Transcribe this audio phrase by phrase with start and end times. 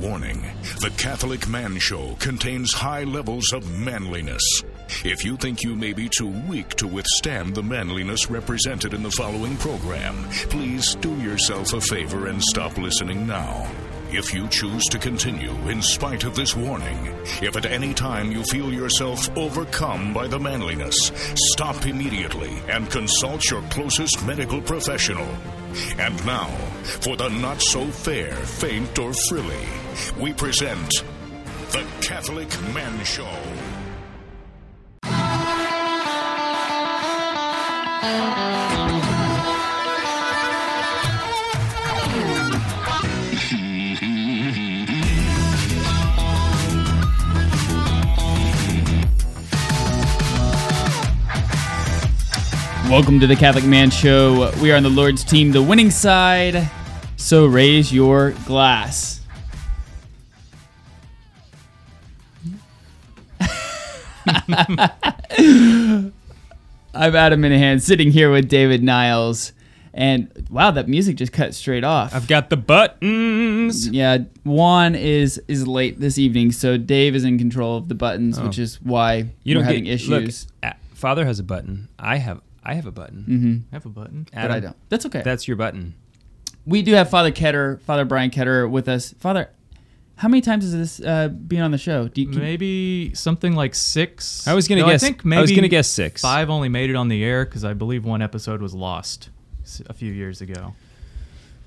[0.00, 0.40] Warning
[0.80, 4.42] The Catholic Man Show contains high levels of manliness.
[5.04, 9.10] If you think you may be too weak to withstand the manliness represented in the
[9.10, 13.70] following program, please do yourself a favor and stop listening now.
[14.10, 18.42] If you choose to continue in spite of this warning, if at any time you
[18.44, 21.12] feel yourself overcome by the manliness,
[21.52, 25.28] stop immediately and consult your closest medical professional.
[25.98, 26.48] And now,
[27.00, 29.66] for the not so fair, faint, or frilly,
[30.20, 31.04] we present
[31.70, 33.28] The Catholic Man Show.
[52.90, 54.50] Welcome to the Catholic Man Show.
[54.60, 56.68] We are on the Lord's team, the winning side.
[57.16, 59.20] So raise your glass.
[64.26, 64.90] I'm
[66.92, 69.52] Adam Minihan, sitting here with David Niles.
[69.94, 72.12] And wow, that music just cut straight off.
[72.12, 73.86] I've got the buttons.
[73.86, 78.40] yeah, Juan is is late this evening, so Dave is in control of the buttons,
[78.40, 78.62] which oh.
[78.62, 79.28] is why Oh.
[79.44, 80.48] You we're don't having get issues.
[80.64, 81.88] Look, Father has a button.
[81.96, 82.40] I have.
[82.64, 83.24] I have a button.
[83.28, 83.56] Mm-hmm.
[83.72, 84.26] I have a button.
[84.32, 84.76] but I don't.
[84.88, 85.22] That's okay.
[85.24, 85.94] That's your button.
[86.66, 89.14] we do have Father Ketter, Father Bryan Ketter, with us.
[89.18, 89.48] Father,
[90.16, 92.08] how many times has this uh, been on the show?
[92.08, 94.46] Do you, can- Maybe something like six.
[94.46, 96.20] I was gonna Though guess- I think I maybe was gonna guess six.
[96.20, 99.30] Five only made it on the air because I believe one episode was lost
[99.88, 100.74] a few years ago.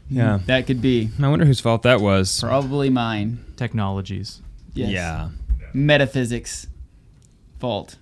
[0.09, 0.39] Yeah.
[0.45, 2.39] that could be I wonder whose fault that was.
[2.41, 3.43] probably mine.
[3.55, 4.41] Technologies.
[4.75, 4.89] Yes.
[4.91, 5.29] Yeah.
[5.73, 6.67] Metaphysics
[7.59, 7.95] fault.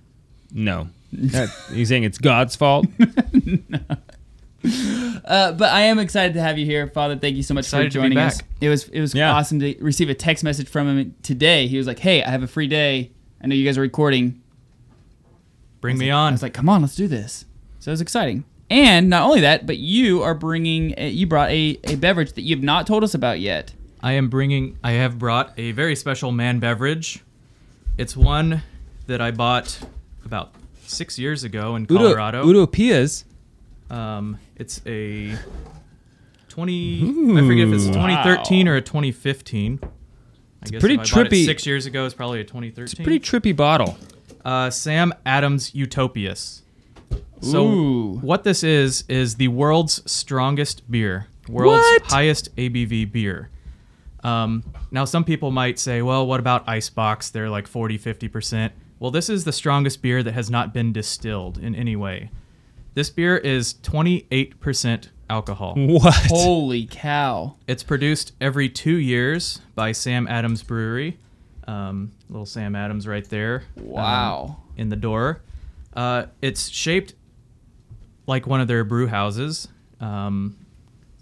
[0.52, 0.88] No.
[1.12, 2.86] That, you saying it's God's fault?
[4.64, 7.16] Uh, but I am excited to have you here, Father.
[7.16, 8.40] Thank you so much Excited for joining us.
[8.60, 9.32] It was it was Yeah.
[9.34, 11.66] awesome to receive a text message from him today.
[11.66, 13.10] He was like, "Hey, I have a free day.
[13.42, 14.40] I know you guys are recording.
[15.80, 16.32] Bring me I on.
[16.32, 17.44] was like, "Come on, let's do this."
[17.80, 18.44] So it was exciting.
[18.70, 22.42] And not only that, but you are bringing a, you brought a, a beverage that
[22.42, 23.72] you have not told us about yet.
[24.00, 24.78] I am bringing.
[24.84, 27.20] I have brought a very special man beverage.
[27.98, 28.62] It's one
[29.08, 29.80] that I bought
[30.24, 30.54] about
[30.86, 32.40] six years ago in Colorado.
[32.46, 33.24] Udo, Utopias.
[33.90, 35.36] Um, it's a
[36.48, 37.02] 20.
[37.02, 39.80] I forget if it's 2013 or a 2015.
[40.64, 42.82] I guess pretty if I bought it trippy- six years ago, it's probably a 2013.
[42.84, 43.96] It's Pretty trippy bottle.
[44.44, 46.62] uh, Sam Adams Utopias.
[47.40, 48.18] So Ooh.
[48.18, 52.02] what this is is the world's strongest beer, world's What?
[52.04, 53.50] highest ABV beer.
[54.22, 54.62] Um,
[54.92, 57.32] now some people might say, well, what about Eisbocks?
[57.32, 58.70] They're like 40, 50%.
[59.02, 62.30] Well, this is the strongest beer that has not been distilled in any way.
[62.94, 65.74] This beer is 28% alcohol.
[65.76, 66.14] What?
[66.28, 67.56] Holy cow!
[67.66, 71.18] It's produced every two years by Sam Adams Brewery.
[71.66, 73.64] Um, little Sam Adams right there.
[73.76, 74.56] um, Wow.
[74.76, 75.40] in the door.
[75.94, 77.14] Uh, it's shaped
[78.28, 79.66] like one of their brew houses.
[79.98, 80.56] Um,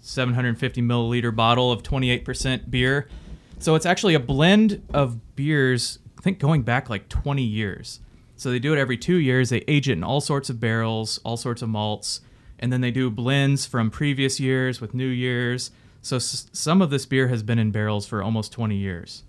[0.01, 3.09] 750 milliliter bottle of 28% beer.
[3.57, 7.99] So it's actually a blend of beers, I think going back like 20 years.
[8.35, 9.49] So they do it every two years.
[9.49, 12.21] They age it in all sorts of barrels, all sorts of malts,
[12.59, 15.71] and then they do blends from previous years with new years.
[16.03, 19.23] So s- some of this beer has been in barrels for almost 20 years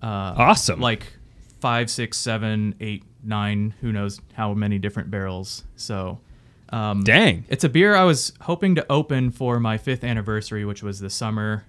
[0.00, 0.80] uh, Awesome.
[0.80, 1.12] like
[1.60, 5.64] five, six, seven, eight, nine, who knows how many different barrels.
[5.76, 6.20] So,
[6.68, 7.44] um, Dang.
[7.48, 11.14] it's a beer I was hoping to open for my fifth anniversary, which was this
[11.14, 11.64] summer.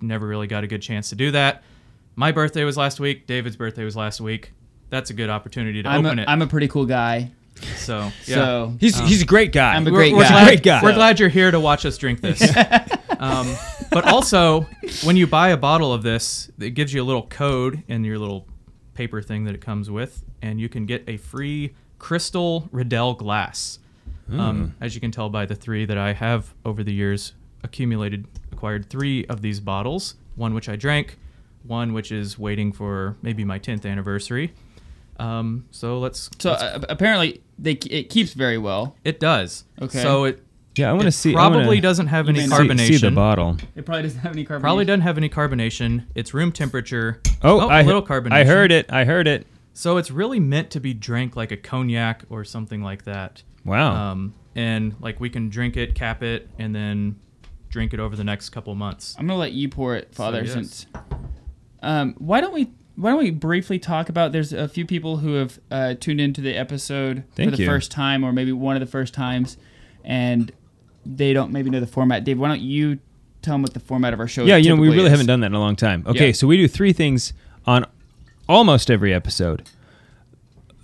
[0.00, 1.62] Never really got a good chance to do that.
[2.16, 3.26] My birthday was last week.
[3.26, 4.52] David's birthday was last week.
[4.88, 6.28] That's a good opportunity to I'm open a, it.
[6.28, 7.30] I'm a pretty cool guy.
[7.76, 8.34] so, yeah.
[8.34, 9.74] So He's he's a great guy.
[9.74, 10.28] I'm a We're- great we're guy.
[10.30, 10.82] Glad, Great guy.
[10.82, 12.40] We're glad you're here to watch us drink this.
[13.18, 13.54] um,
[13.90, 14.66] but also,
[15.04, 18.18] when you buy a bottle of this, it gives you a little code in your
[18.18, 18.46] little
[18.94, 23.78] paper thing that it comes with, and you can get a free crystal Riddell glass.
[24.32, 28.26] Um, as you can tell by the three that I have over the years accumulated,
[28.50, 30.16] acquired three of these bottles.
[30.34, 31.16] One which I drank,
[31.68, 34.52] one which is waiting for maybe my 10th anniversary.
[35.18, 36.28] Um, so let's.
[36.38, 38.96] so let's- uh, apparently they it keeps very well.
[39.04, 39.64] it does.
[39.80, 40.02] Okay.
[40.02, 40.42] So it
[40.74, 41.32] yeah, I want to see.
[41.32, 42.86] Probably wanna doesn't have any may see- carbonation.
[42.86, 43.56] See, the bottle.
[43.74, 44.60] It probably doesn't have any carbonation.
[44.60, 46.04] Probably doesn't have any carbonation.
[46.14, 47.22] It's room temperature.
[47.42, 48.32] Oh, a I little carbonation.
[48.32, 48.92] I heard it.
[48.92, 49.46] I heard it.
[49.72, 53.42] So it's really meant to be drank like a cognac or something like that.
[53.64, 54.10] Wow.
[54.12, 57.16] Um, and like we can drink it, cap it, and then
[57.70, 59.16] drink it over the next couple months.
[59.18, 60.42] I'm gonna let you pour it, Father.
[60.42, 60.52] yes.
[60.52, 60.86] Since
[61.86, 64.32] um, why don't we why don't we briefly talk about?
[64.32, 67.68] There's a few people who have uh, tuned into the episode Thank for the you.
[67.68, 69.56] first time, or maybe one of the first times,
[70.04, 70.50] and
[71.04, 72.24] they don't maybe know the format.
[72.24, 72.98] Dave, why don't you
[73.42, 74.42] tell them what the format of our show.
[74.42, 74.48] Is.
[74.48, 75.10] Yeah, you know, we really is.
[75.10, 76.04] haven't done that in a long time.
[76.06, 76.32] Okay, Yeah.
[76.32, 77.32] so we do three things
[77.66, 77.86] on
[78.48, 79.62] almost every episode.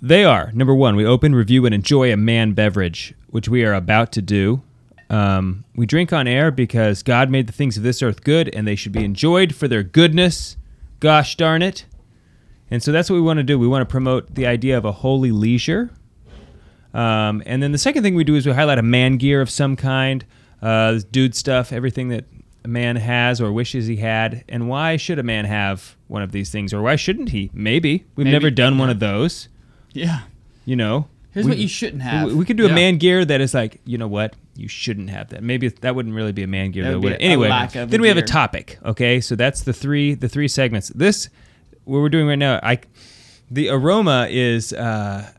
[0.01, 3.73] They are number one, we open, review, and enjoy a man beverage, which we are
[3.73, 4.61] about to do.
[5.09, 8.67] Um, we drink on air because God made the things of this earth good, and
[8.67, 10.57] they should be enjoyed for their goodness.
[11.03, 11.85] Gosh darn it!
[12.71, 13.59] And so that's what we want to do.
[13.59, 15.91] We want to promote the idea of a holy leisure.
[16.93, 19.49] Um, and then the second thing we do is we highlight a man gear of
[19.49, 20.23] some kind,
[20.61, 22.23] uh, dude stuff, everything that
[22.63, 24.45] a man has or wishes he had.
[24.47, 27.51] And why should a man have one of these things, or why shouldn't he?
[27.53, 29.49] Maybe we've Maybe, never done one of those.
[29.91, 30.21] Yeah.
[30.65, 32.27] You know, Here's We- what you shouldn't have.
[32.29, 35.09] we, we could do a man gear that is like, you know what, you shouldn't
[35.09, 35.41] have that.
[35.43, 36.95] Maybe that wouldn't really be a man gear That though.
[36.97, 37.21] would be would it?
[37.21, 38.77] a Anyway, lack of then a we have a topic.
[38.85, 40.89] Okay, so that's the three the three segments.
[40.89, 41.29] This
[41.85, 42.59] what we're doing right now.
[42.63, 42.79] I
[43.49, 44.73] the aroma is.
[44.73, 45.29] Uh,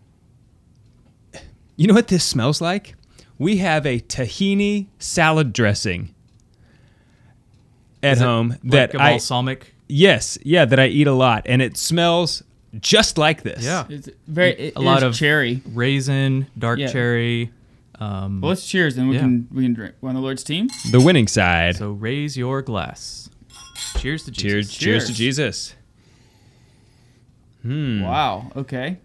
[1.76, 2.94] you know what this smells like?
[3.38, 6.14] We have a tahini salad dressing
[8.02, 9.74] at Is it home like that a I balsamic.
[9.88, 12.42] yes yeah that I eat a lot, and it smells
[12.78, 13.64] just like this.
[13.64, 13.86] Yeah.
[13.88, 15.62] It's very it A lot of- cherry.
[15.72, 16.88] raisin, dark Yeah.
[16.92, 17.50] cherry.
[18.00, 19.20] Um, Well, let's cheers, and we Yeah.
[19.22, 19.94] can we can drink.
[20.00, 20.68] We're on the Lord's team.
[20.90, 21.76] the winning side.
[21.76, 23.30] so raise your glass.
[23.98, 24.78] Cheers to cheers, Jesus.
[24.78, 25.74] cheers to Jesus.
[27.62, 28.02] Hmm.
[28.02, 28.50] Wow.
[28.56, 28.98] Okay.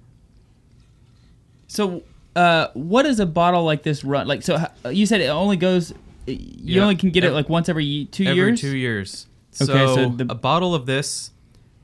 [1.68, 2.04] So,
[2.36, 4.28] uh, what does a bottle like this run?
[4.28, 4.58] Like, so
[4.90, 5.94] you said it only goes.
[6.26, 6.38] You
[6.76, 6.82] Yeah.
[6.84, 8.62] only can get it like once every ye- two Every years.
[8.62, 9.28] two years.
[9.62, 11.32] Okay, So, so the- a bottle of this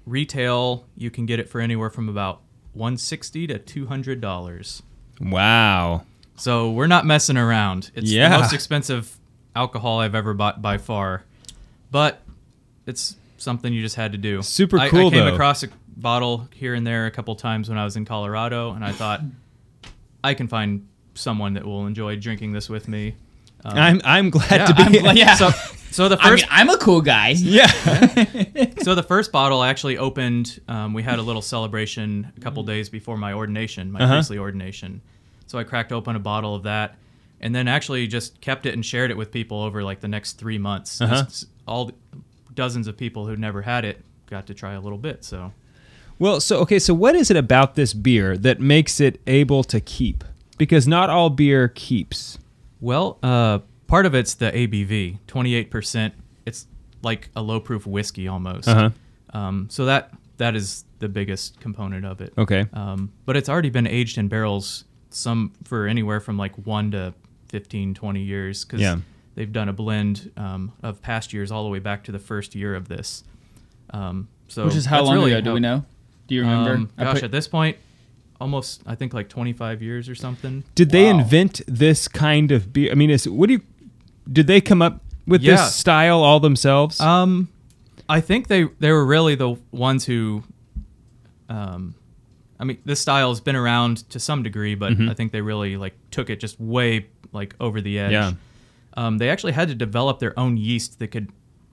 [0.05, 2.41] retail, you can get it for anywhere from about
[2.73, 4.83] 160 to 200 dollars.
[5.21, 6.03] Wow.
[6.37, 7.91] So we're not messing around.
[7.95, 8.29] It's Yeah.
[8.29, 9.15] the most expensive
[9.55, 11.23] alcohol I've ever bought by far,
[11.91, 12.21] but
[12.85, 14.41] it's something you just had to do.
[14.41, 15.33] Super I, cool, I came though.
[15.33, 18.83] across a bottle here and there a couple times when I was in Colorado, and
[18.83, 19.21] I thought
[20.23, 23.15] I can find someone that will enjoy drinking this with me.
[23.63, 24.83] Um, I'm I'm glad yeah, to be.
[24.83, 25.35] I'm glad- yeah.
[25.35, 25.49] So,
[25.89, 27.29] so the I first mean, I'm a cool guy.
[27.29, 27.67] yeah.
[28.83, 30.59] so the first bottle I actually opened.
[30.67, 34.13] Um, we had a little celebration a couple days before my ordination, my Uh-huh.
[34.15, 35.01] priestly ordination.
[35.47, 36.95] So I cracked open a bottle of that,
[37.39, 40.33] and then actually just kept it and shared it with people over like the next
[40.33, 41.01] three months.
[41.01, 41.23] Uh-huh.
[41.23, 41.91] Just All
[42.53, 45.23] dozens of people who never had it got to try a little bit.
[45.23, 45.51] So
[46.19, 49.79] Well, so okay, so what is it about this beer that makes it able to
[49.79, 50.23] keep?
[50.57, 52.37] Because not all beer keeps.
[52.79, 56.13] well, uh, part of it's the ABV, twenty eight percent.
[56.45, 56.67] It's
[57.01, 58.67] like a low proof whiskey almost.
[58.67, 58.89] Uh-huh.
[59.33, 62.33] Um, so that that is the biggest component of it.
[62.37, 62.65] Okay.
[62.73, 67.13] Um, but it's already been aged in barrels some for anywhere from like 1 to
[67.49, 68.97] 15 20 years cuz Yeah.
[69.35, 72.53] they've done a blend um, of past years all the way back to the first
[72.55, 73.23] year of this.
[73.91, 75.41] Um, so Which is how long really ago?
[75.41, 75.85] Do we know?
[76.27, 76.73] Do you remember?
[76.73, 77.77] Um, I gosh, put- at this point
[78.41, 80.63] almost I think like 25 years or something.
[80.75, 82.91] Did they invent this kind of beer?
[82.91, 83.61] I mean, is what do you?
[84.31, 85.55] Did they come up with Yeah.
[85.55, 86.99] this style all themselves?
[86.99, 87.47] Um,
[88.09, 90.43] I think they they were really the ones who,
[91.49, 91.95] um,
[92.59, 95.09] I mean, this style has been around to some degree, but Mm-hmm.
[95.09, 98.11] I think they really like took it just way like over the edge.
[98.11, 98.33] Yeah.
[98.95, 101.29] Um, they actually had to develop their own yeast that could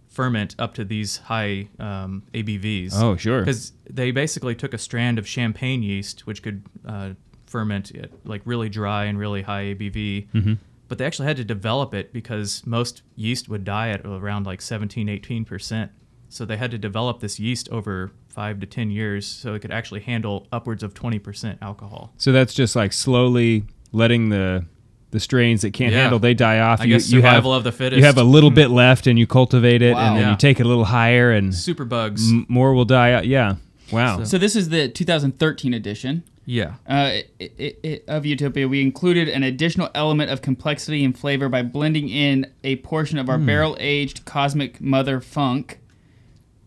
[0.09, 2.93] ferment up to these high um, ABVs.
[2.95, 3.41] Oh, sure.
[3.41, 7.11] Because they basically took a strand of champagne yeast, which could uh,
[7.47, 10.29] ferment at like really dry and really high ABV.
[10.33, 10.55] Mm-hmm.
[10.89, 14.61] But they actually had to develop it because most yeast would die at around like
[14.61, 15.89] 17, 18%.
[16.33, 19.71] So they had to develop this yeast over five to 10 years so it could
[19.71, 22.15] actually handle upwards of 20% alcohol.
[22.17, 24.65] so that's just like slowly letting the
[25.11, 26.01] the strains that can't Yeah.
[26.05, 26.81] handle they die off.
[26.81, 27.99] I guess survival of the fittest.
[27.99, 30.01] You have a little bit left, and you cultivate it, Wow.
[30.07, 30.31] and then Yeah.
[30.31, 32.31] you take it a little higher, and Super bugs.
[32.33, 33.27] m- more will die out.
[33.27, 33.57] Yeah.
[33.93, 34.25] Wow.
[34.25, 36.23] so this is the 2013 edition.
[36.47, 36.77] Yeah.
[36.89, 41.51] Uh, it, it, it, of Utopia, we included an additional element of complexity and flavor
[41.51, 43.45] by blending in a portion of our Hmm.
[43.47, 45.79] barrel aged Kosmic Mother Funk,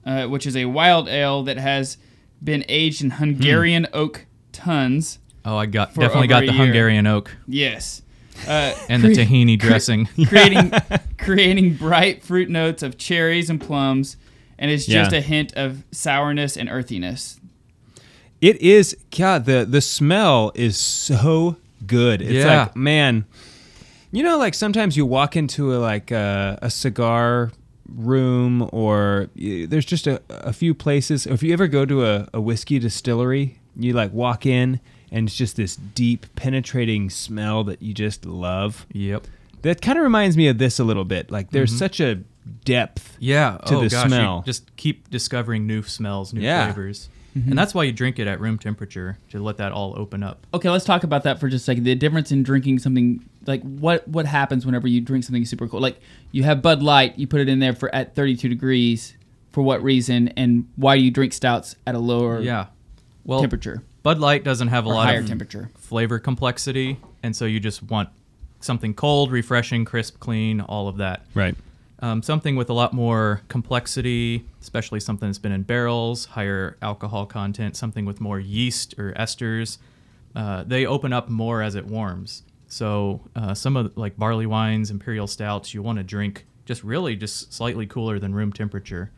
[0.05, 1.97] uh, which is a wild ale that has
[2.43, 5.19] been aged in Hungarian oak tuns.
[5.43, 6.63] Oh, I got definitely got the year.
[6.65, 8.01] Hungarian oak Yes.
[8.47, 10.05] Uh, and the cre- tahini dressing.
[10.27, 10.71] creating
[11.17, 14.17] creating bright fruit notes of cherries and plums,
[14.59, 15.17] and it's just Yeah.
[15.19, 17.39] a hint of sourness and earthiness.
[18.41, 19.45] It is God.
[19.45, 21.55] The the smell is so
[21.87, 22.21] good.
[22.21, 22.63] It's Yeah.
[22.63, 23.25] like man,
[24.11, 27.51] you know, like sometimes you walk into a like a, a cigar
[27.87, 31.25] room, or y- there's just a, a few places.
[31.25, 34.79] If you ever go to a, a whiskey distillery, you like walk in,
[35.11, 38.85] and it's just this deep, penetrating smell that you just love.
[38.91, 39.27] Yep.
[39.61, 41.31] That kind of reminds me of this a little bit.
[41.31, 41.79] Like there's mm-hmm.
[41.79, 42.21] such a
[42.63, 43.17] depth.
[43.19, 43.57] Yeah.
[43.65, 44.37] to oh the gosh, smell.
[44.37, 46.65] You just keep discovering new smells, new Yeah.
[46.65, 47.09] flavors.
[47.35, 47.49] Mm-hmm.
[47.49, 50.47] And that's why you drink it at room temperature to let that all open up.
[50.53, 51.83] Okay, let's talk about that for just a second.
[51.83, 55.83] The difference in drinking something like what what happens whenever you drink something super cold?
[55.83, 55.99] Like
[56.31, 59.15] you have Bud Light, you put it in there for at 32 degrees.
[59.51, 60.27] For what reason?
[60.29, 62.67] And why do you drink stouts at a lower Yeah.
[63.23, 65.69] Well, temperature Bud Light doesn't have a lot higher of temperature?
[65.77, 68.09] flavor complexity, and so you just want
[68.59, 71.25] something cold, refreshing, crisp, clean, all of that.
[71.33, 71.55] Right.
[71.99, 77.25] Um, something with a lot more complexity, especially something that's been in barrels, higher alcohol
[77.25, 79.77] content, something with more yeast or esters.
[80.35, 82.43] Uh, they open up more as it warms.
[82.67, 86.83] So uh, some of the- like barley wines, imperial stouts, you want to drink just
[86.83, 89.11] really just slightly cooler than room temperature.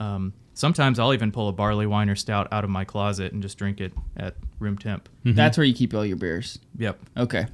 [0.00, 3.40] Um, sometimes I'll even pull a barley wine or stout out of my closet and
[3.42, 5.08] just drink it at room temp.
[5.24, 6.58] That's where you keep all your beers.
[6.78, 6.98] Yep.
[7.16, 7.46] Okay.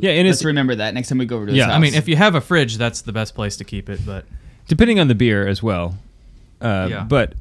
[0.00, 1.72] Yeah, and Let's it's remember that next time we go over to his Yeah, house.
[1.74, 4.00] I I mean, if you have a fridge, that's the best place to keep it.
[4.06, 4.26] But
[4.68, 5.96] depending on the beer as well.
[6.60, 7.04] Uh, Yeah.
[7.04, 7.34] But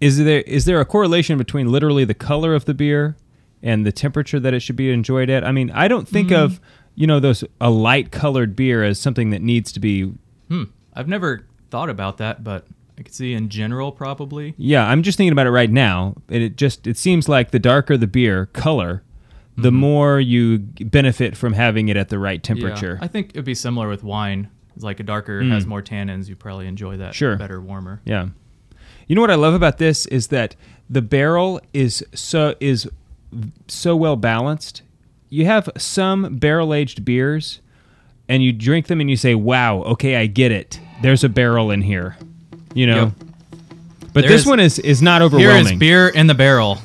[0.00, 3.16] is there is there a correlation between literally the color of the beer
[3.62, 5.44] and the temperature that it should be enjoyed at?
[5.44, 6.42] I mean, I don't think Mm-hmm.
[6.44, 6.60] of
[6.94, 10.12] you know those a light colored beer as something that needs to be.
[10.48, 12.66] hmm, I've never thought about that, but
[12.98, 14.54] I could see in general probably.
[14.58, 16.14] Yeah, I'm just thinking about it right now.
[16.28, 19.02] And it just it seems like the darker the beer color,
[19.56, 19.76] the Mm-hmm.
[19.78, 22.96] more you benefit from having it at the right temperature.
[23.00, 24.50] Yeah, I think it'd be similar with wine.
[24.74, 26.28] It's like a darker has more tannins.
[26.28, 27.36] You probably enjoy that Sure.
[27.36, 28.00] better, warmer.
[28.04, 28.28] Yeah.
[29.06, 30.56] You know what I love about this is that
[30.88, 32.88] the barrel is so is
[33.68, 34.82] so well balanced.
[35.32, 37.60] You have some barrel aged beers
[38.28, 40.78] and you drink them and you say, "Wow, okay, I get it.
[41.00, 42.18] There's a barrel in here."
[42.74, 43.02] You know.
[43.04, 43.12] Yep.
[44.12, 45.72] But There this is- one is is not Here overwhelming.
[45.72, 46.78] is beer in the barrel.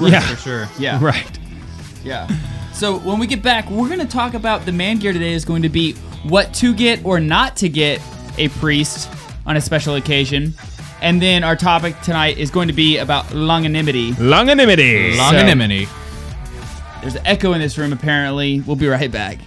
[0.00, 0.20] Yeah.
[0.20, 0.68] for sure.
[0.78, 1.36] yeah, Right.
[2.04, 2.28] yeah.
[2.72, 5.44] So when we get back, we're going to talk about the man gear today is
[5.44, 8.00] going to be what to get or not to get
[8.38, 9.10] a priest
[9.46, 10.54] on a special occasion.
[11.02, 14.12] And then our topic tonight is going to be about longanimity.
[14.14, 15.14] Longanimity.
[15.16, 15.88] Longanimity.
[17.00, 18.60] There's an echo in this room, apparently.
[18.60, 19.38] We'll be right back.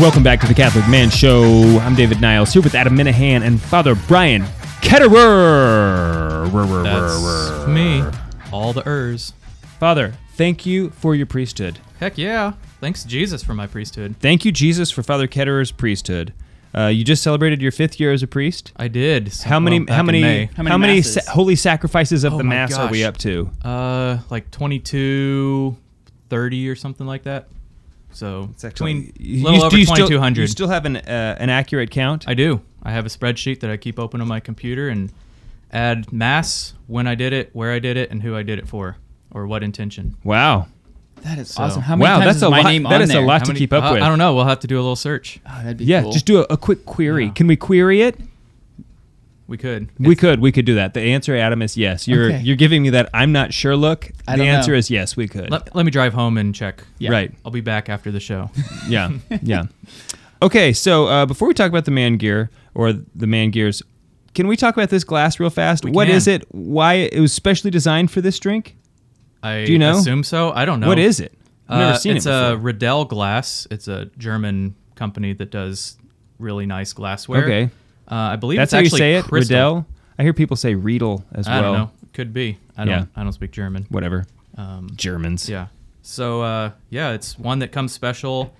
[0.00, 1.42] Welcome back to the Catholic Man Show.
[1.80, 4.42] I'm David Niles here with Adam Minihan and Father Bryan
[4.80, 6.48] Ketterer.
[6.84, 8.04] That's me.
[8.52, 9.32] All the ers.
[9.80, 11.80] Father, thank you for your priesthood.
[11.98, 12.52] Heck yeah.
[12.80, 14.14] Thanks Jesus for my priesthood.
[14.20, 16.32] Thank you, Jesus, for Father Ketterer's priesthood.
[16.72, 18.72] Uh, you just celebrated your fifth year as a priest.
[18.76, 19.34] I did.
[19.42, 19.80] How many?
[19.80, 20.44] well, back how in many?
[20.54, 23.50] How many sa- holy sacrifices of Oh the my mass are we up to?
[23.64, 25.76] Uh, like 22,
[26.30, 27.48] 30 or something like that.
[28.12, 30.40] So between You- little you- over you still- 2200.
[30.42, 32.24] You still have an uh, an accurate count?
[32.26, 32.60] I do.
[32.82, 35.12] I have a spreadsheet that I keep open on my computer and
[35.72, 38.66] add mass, when I did it, where I did it, and who I did it
[38.66, 38.96] for,
[39.30, 40.16] or what intention.
[40.24, 40.66] wow,
[41.22, 41.82] That is So- awesome.
[41.82, 42.68] How many wow, times that's is a my lot.
[42.70, 44.02] name That on is a lot How to many- keep up I, with.
[44.02, 44.34] I don't know.
[44.36, 45.40] We'll have to do a little search.
[45.44, 46.12] Oh, that'd be Yeah, cool.
[46.12, 47.24] just do a, a quick query.
[47.26, 47.32] Yeah.
[47.32, 48.18] Can we query it?
[49.48, 49.88] We could.
[49.98, 50.40] We could.
[50.40, 50.92] We could do that.
[50.94, 52.06] The answer, Adam, is yes.
[52.06, 52.40] You're Okay.
[52.42, 54.10] you're giving me that I'm not sure look.
[54.28, 54.78] I the don't answer know.
[54.78, 55.16] is yes.
[55.16, 55.50] We could.
[55.50, 56.84] Let, let me drive home and check.
[56.98, 57.10] Yeah.
[57.10, 57.32] Right.
[57.44, 58.50] I'll be back after the show.
[58.88, 59.10] Yeah.
[59.42, 59.64] Yeah.
[60.42, 60.72] Okay.
[60.74, 63.82] So uh, before we talk about the man gear or the man gears,
[64.34, 65.82] can we talk about this glass real fast?
[65.84, 66.16] We What can.
[66.16, 66.44] is it?
[66.54, 68.76] Why it was specially designed for this drink?
[69.42, 69.96] I Do you know?
[69.96, 70.52] assume so.
[70.52, 70.88] I don't know.
[70.88, 71.32] What is it?
[71.70, 72.52] I've never Uh, seen it's it before.
[72.52, 73.66] a Riddell glass.
[73.70, 75.96] It's a German company that does
[76.38, 77.44] really nice glassware.
[77.44, 77.70] Okay.
[78.10, 79.24] Uh, I believe That's it's how you say it.
[79.24, 79.54] crystal.
[79.56, 79.86] Riddell.
[80.18, 81.72] I hear people say Riedel as I well.
[81.72, 81.90] don't know.
[82.14, 82.58] Could be.
[82.76, 82.88] I don't.
[82.94, 83.04] Yeah.
[83.14, 83.86] I don't speak German.
[83.90, 84.26] Whatever.
[84.56, 85.48] Um, Germans.
[85.48, 85.66] yeah.
[86.02, 88.54] So uh, yeah, it's one that comes special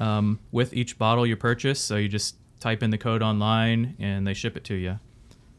[0.00, 1.80] um, with each bottle you purchase.
[1.80, 4.98] So you just type in the code online and they ship it to you.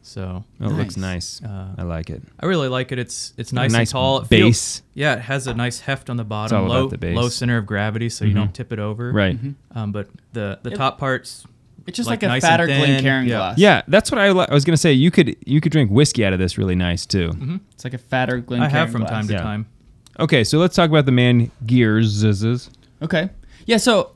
[0.02, 1.40] So Oh, it looks Nice.
[1.40, 1.50] nice.
[1.50, 2.22] Uh, I like it.
[2.40, 2.98] I really like it.
[2.98, 4.18] It's it's nice, nice and tall.
[4.18, 4.48] It feels-
[4.80, 4.82] base.
[4.94, 6.58] yeah, it has a nice heft on the bottom.
[6.58, 7.16] all about low the base.
[7.16, 8.36] low center of gravity, so you Mhm.
[8.36, 9.12] don't tip it over.
[9.12, 9.38] Right.
[9.74, 11.46] Um, but the the It- top parts.
[11.86, 12.80] It's just like like, a nice fatter thin.
[12.80, 13.36] Glencairn Yeah.
[13.36, 13.58] glass.
[13.58, 14.92] Yeah, that's what I, li- I was gonna say.
[14.92, 17.30] You could you could drink whiskey out of this really nice too.
[17.30, 17.60] Mhm.
[17.72, 19.10] It's like a fatter Glencairn I have from glass.
[19.10, 19.42] time to Yeah.
[19.42, 19.66] time.
[20.20, 22.24] Okay, so let's talk about the man gears.
[23.02, 23.28] Okay.
[23.66, 23.76] Yeah.
[23.78, 24.10] So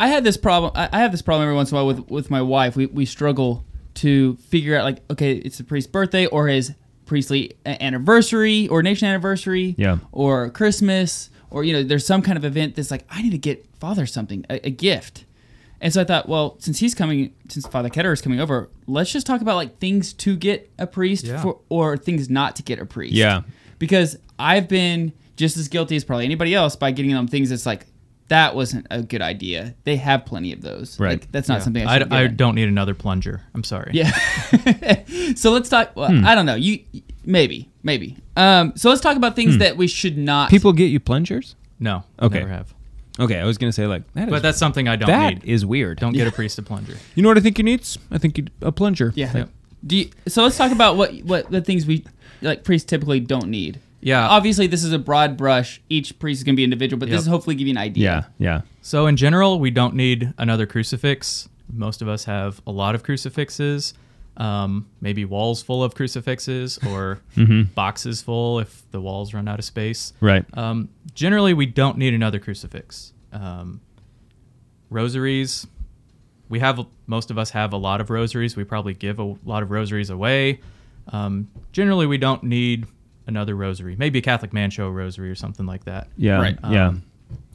[0.00, 0.72] I had this problem.
[0.74, 2.76] I I have this problem every once in a while with with my wife.
[2.76, 6.72] We we struggle to figure out like, okay, it's the priest's birthday or his
[7.06, 9.98] priestly a- anniversary, ordination anniversary, Yeah.
[10.12, 13.38] or Christmas, or you know, there's some kind of event that's like, I need to
[13.38, 15.24] get father something, a, a gift.
[15.80, 19.12] And so I thought, well, since he's coming, since Father Ketter is coming over, let's
[19.12, 21.42] just talk about like things to get a priest Yeah.
[21.42, 23.14] for, or things not to get a priest.
[23.14, 23.42] Yeah.
[23.78, 27.66] Because I've been just as guilty as probably anybody else by getting them things that's
[27.66, 27.86] like,
[28.28, 29.74] that wasn't a good idea.
[29.84, 30.98] They have plenty of those.
[30.98, 31.20] Right.
[31.20, 31.60] Like, that's not Yeah.
[31.60, 33.42] something I I, I don't need another plunger.
[33.54, 33.90] I'm sorry.
[33.94, 34.10] Yeah.
[35.36, 35.94] so let's talk.
[35.94, 36.24] Well, Hmm.
[36.26, 36.54] I don't know.
[36.56, 36.80] You
[37.24, 38.16] maybe, maybe.
[38.36, 40.50] Um, so let's talk about things that we should not.
[40.50, 41.54] People get you plungers?
[41.78, 42.38] No, Okay.
[42.38, 42.74] never have.
[43.18, 45.44] Okay, I was gonna say like that is But that's something I don't that need.
[45.44, 45.98] is weird.
[45.98, 46.94] don't get a priest to plunger.
[47.14, 47.86] You know what I think you need?
[48.10, 49.12] I think you a plunger.
[49.16, 49.32] Yeah.
[49.36, 49.48] Yep.
[49.86, 52.04] Do you, so let's talk about what what the things we
[52.42, 53.80] like priests typically don't need.
[54.00, 54.26] Yeah.
[54.28, 55.80] Obviously, this is a broad brush.
[55.88, 57.14] Each priest is going to be individual, but Yep.
[57.16, 58.28] this is hopefully give you an idea.
[58.38, 58.60] Yeah, yeah.
[58.82, 61.48] So in general, we don't need another crucifix.
[61.72, 63.94] Most of us have a lot of crucifixes,
[64.36, 67.20] um, maybe walls full of crucifixes or
[67.74, 70.12] boxes full if the walls run out of space.
[70.20, 70.44] Right.
[70.56, 73.12] Um, generally, we don't need another crucifix.
[73.32, 73.80] Um,
[74.90, 75.66] rosaries,
[76.48, 78.56] we have most of us have a lot of rosaries.
[78.56, 80.60] We probably give a lot of rosaries away.
[81.08, 82.86] Um, generally, we don't need
[83.26, 83.96] another rosary.
[83.96, 86.08] Maybe a Catholic man show rosary or something like that.
[86.16, 86.40] Yeah.
[86.40, 86.58] Right.
[86.70, 86.88] Yeah.
[86.88, 87.02] Um,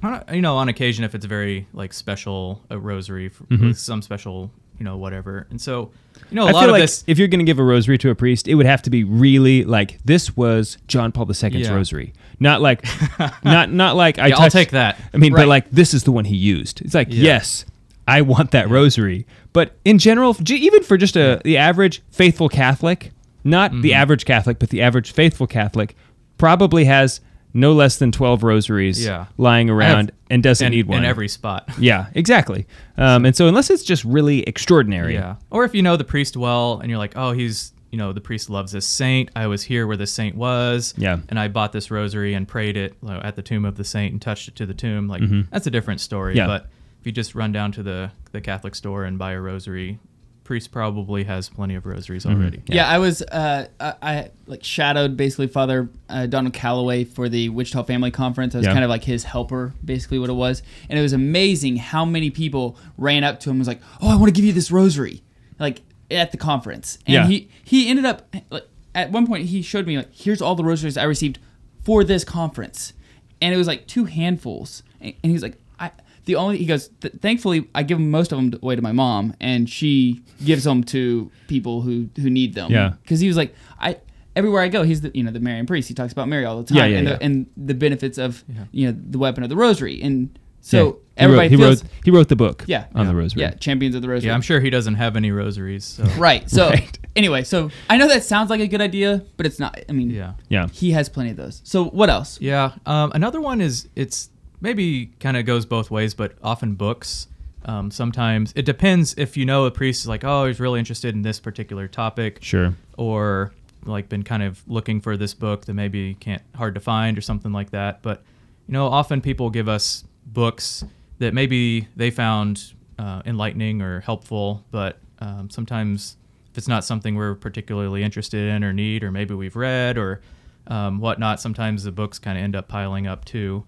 [0.04, 3.68] on- you know, on occasion, if it's a very like special a rosary, for, Mm-hmm.
[3.68, 5.48] with some special, you know, whatever.
[5.50, 5.92] And so,
[6.30, 7.04] you know, a I lot of like this.
[7.08, 9.04] if you're going to give a rosary to a priest, it would have to be
[9.04, 11.74] really like this was John Paul II's Yeah.
[11.74, 12.86] rosary, not like,
[13.44, 14.28] not not like I.
[14.28, 15.00] Yeah, I'll take that.
[15.14, 15.42] I mean, Right.
[15.42, 16.82] but like this is the one he used.
[16.82, 17.24] It's like Yeah.
[17.24, 17.66] yes,
[18.08, 19.26] I want that rosary.
[19.54, 23.12] But in general, even for just a the average faithful Catholic,
[23.44, 23.82] not Mm-hmm.
[23.82, 25.96] the average Catholic, but the average faithful Catholic,
[26.38, 27.20] probably has
[27.54, 29.26] no less than twelve rosaries Yeah.
[29.38, 31.70] lying around and doesn't in, need one in every spot.
[31.80, 32.68] Yeah, exactly.
[32.98, 35.36] Um, and so unless it's just really extraordinary, Yeah.
[35.50, 38.22] Or if you know the priest well and you're like, oh, he's, you know, the
[38.22, 39.30] priest loves this saint.
[39.36, 40.94] I was here where the saint was.
[40.98, 41.20] Yeah.
[41.30, 43.84] And I bought this rosary and prayed it you know, at the tomb of the
[43.84, 45.08] saint and touched it to the tomb.
[45.10, 46.32] Like, that's a different story.
[46.34, 46.38] Mm-hmm.
[46.38, 46.48] Yeah.
[46.48, 46.70] But
[47.02, 50.00] if you just run down to the, the Catholic store and buy a rosary,
[50.44, 52.42] priest probably has plenty of rosaries Mm-hmm.
[52.42, 52.62] already.
[52.68, 57.50] Yeah, I was uh, I, I like shadowed basically Father uh, Donald Calloway for the
[57.50, 58.54] Wichita Family Conference.
[58.56, 58.74] I was Yeah.
[58.74, 62.30] kind of like his helper, basically what it was, and it was amazing how many
[62.32, 64.72] people ran up to him and was like, "Oh, I want to give you this
[64.72, 65.22] rosary,"
[65.60, 67.28] like at the conference, and Yeah.
[67.28, 70.64] he he ended up like at one point he showed me like, "Here's all the
[70.66, 71.40] rosaries I received
[71.84, 72.94] for this conference,"
[73.42, 75.92] and it was like two handfuls, and, and he was like, "I."
[76.26, 76.90] The only he goes.
[77.02, 80.84] Th- thankfully, I give most of them away to my mom, and she gives them
[80.86, 82.94] to people who who need them Yeah.
[83.02, 83.98] because he was like I
[84.36, 86.62] everywhere I go he's the you know the Marian priest he talks about Mary all
[86.62, 87.16] the time Yeah, yeah, and, yeah.
[87.18, 90.38] The, and the benefits of you know the weapon of the rosary and Yeah.
[90.62, 92.64] so he everybody wrote, he feels wrote he wrote the book.
[92.68, 92.86] Yeah.
[92.96, 93.42] on the rosary.
[93.42, 95.84] yeah champions of the rosary Yeah, I'm sure he doesn't have any rosaries.
[95.86, 96.04] So.
[96.18, 96.98] right so Right.
[97.16, 100.10] anyway so I know that sounds like a good idea but it's not I mean
[100.12, 100.34] Yeah.
[100.50, 102.72] yeah, he has plenty of those so what else Yeah.
[102.86, 104.30] Um, another one is it's
[104.62, 107.28] maybe kind of goes both ways, but often books.
[107.66, 111.14] Um, sometimes it depends if you know a priest is like, oh, he's really interested
[111.14, 112.76] in this particular topic, sure.
[112.98, 113.54] or
[113.86, 117.22] like been kind of looking for this book that maybe can't hard to find or
[117.22, 118.02] something like that.
[118.02, 118.24] But
[118.68, 120.84] you know, often people give us books
[121.20, 126.18] that maybe they found uh, enlightening or helpful, but um, sometimes
[126.52, 130.22] if it's not something we're particularly interested in or need, or maybe we've read or
[130.68, 133.64] um, whatnot, sometimes the books kind of end up piling up too.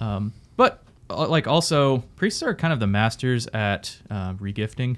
[0.00, 4.96] Um, but uh, like also, priests are kind of the masters at uh, regifting.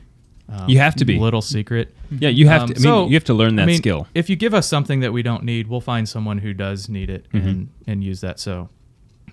[0.48, 1.18] Um, You have to be.
[1.18, 1.94] Little secret.
[2.10, 2.74] Yeah, you have Um, to.
[2.74, 4.08] I mean, so, you have to learn that I mean, skill.
[4.14, 7.08] If you give us something that we don't need, we'll find someone who does need
[7.10, 7.48] it Mm-hmm.
[7.48, 8.40] and, and use that.
[8.40, 8.68] So,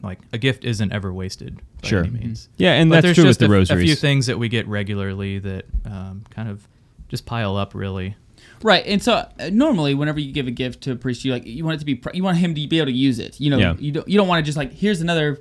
[0.04, 2.00] like, a gift isn't ever wasted by Sure.
[2.04, 2.50] any means.
[2.58, 4.68] Yeah, and but that's there's true with the a, a few things that we get
[4.68, 6.68] regularly that um, kind of
[7.10, 8.16] just pile up, really.
[8.64, 11.46] right and so uh, normally whenever you give a gift to a priest you like
[11.46, 13.40] you want it to be pr- you want him to be able to use it
[13.40, 13.76] you know Yeah.
[13.78, 15.40] you don't you don't want to just like here's another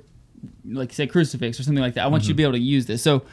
[0.65, 2.85] like say crucifix or something like that I want you to be able to use
[2.85, 3.23] this so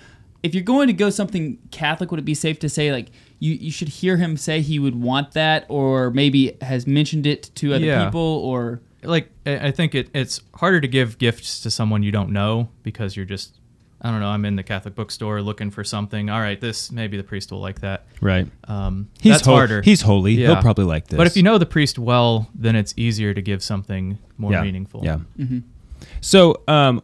[0.43, 3.07] if you're going to go something Catholic, would it be safe to say like
[3.39, 7.51] you, you should hear him say he would want that, or maybe has mentioned it
[7.55, 8.05] to other Yeah.
[8.05, 12.13] people, or Like, I I think it, it's harder to give gifts to someone you
[12.13, 13.57] don't know because you're just,
[14.03, 16.29] I don't know, I'm in the Catholic bookstore looking for something.
[16.29, 18.05] All right, this, maybe the priest will like that.
[18.21, 18.47] right.
[18.69, 19.81] Um, He's that's hol- harder.
[19.81, 20.37] He's holy.
[20.37, 21.17] He'll probably like this.
[21.17, 25.03] But if you know the priest well, then it's easier to give something more meaningful.
[25.05, 25.21] yeah.
[25.39, 25.57] meaningful.
[25.57, 25.74] Yeah.
[26.21, 27.03] So, um,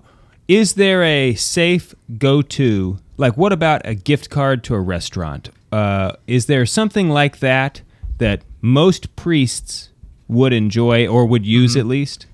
[0.49, 2.99] is there a safe go-to?
[3.17, 5.51] Like, what about a gift card to a restaurant?
[5.71, 7.83] Uh, is there something like that
[8.19, 9.91] that most priests
[10.29, 11.81] would enjoy or would use Mm-hmm.
[11.81, 12.27] at least?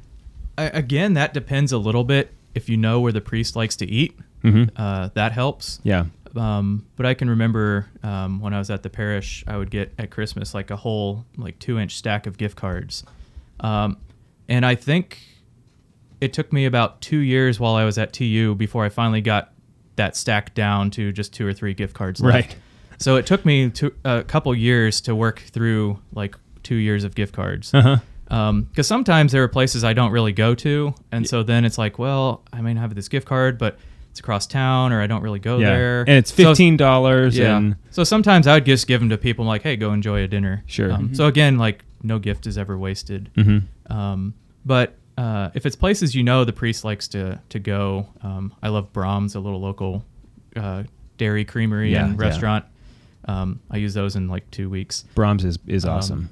[0.58, 2.32] I, again, that depends a little bit.
[2.54, 4.18] If you know where the priest likes to eat,
[4.76, 5.80] uh, that helps.
[5.82, 6.06] Yeah.
[6.34, 9.92] Um, but I can remember um, when I was at the parish, I would get
[9.98, 13.04] at Christmas like a whole like two inch stack of gift cards,
[13.60, 13.96] um,
[14.48, 15.18] and I think
[16.20, 19.52] it took me about two years while I was at TU before I finally got
[19.96, 22.34] that stack down to just two or three gift cards left.
[22.48, 22.56] Right.
[22.98, 27.14] So it took me to, a couple years to work through like two years of
[27.14, 27.72] gift cards.
[27.74, 27.98] Uh-huh.
[28.28, 31.96] Because sometimes there are places I don't really go to, and so then it's like,
[31.98, 33.78] well, I may not have this gift card, but
[34.10, 35.68] it's across town, or I don't really go Yeah.
[35.70, 37.36] there, And it's fifteen dollars.
[37.38, 37.56] yeah.
[37.56, 40.26] And So sometimes I would just give them to people like, hey, go enjoy a
[40.26, 40.64] dinner.
[40.66, 40.90] Sure.
[40.90, 43.30] Um, So again, like no gift is ever wasted.
[43.36, 43.92] Mm-hmm.
[43.96, 48.54] Um, but uh, if it's places you know the priest likes to to go, um,
[48.62, 50.04] I love Braum's, a little local
[50.54, 50.84] uh,
[51.16, 52.26] dairy creamery Yeah, and yeah.
[52.26, 52.64] restaurant.
[53.28, 55.04] Um, I use those in like two weeks.
[55.14, 56.30] Braum's is is Um, awesome.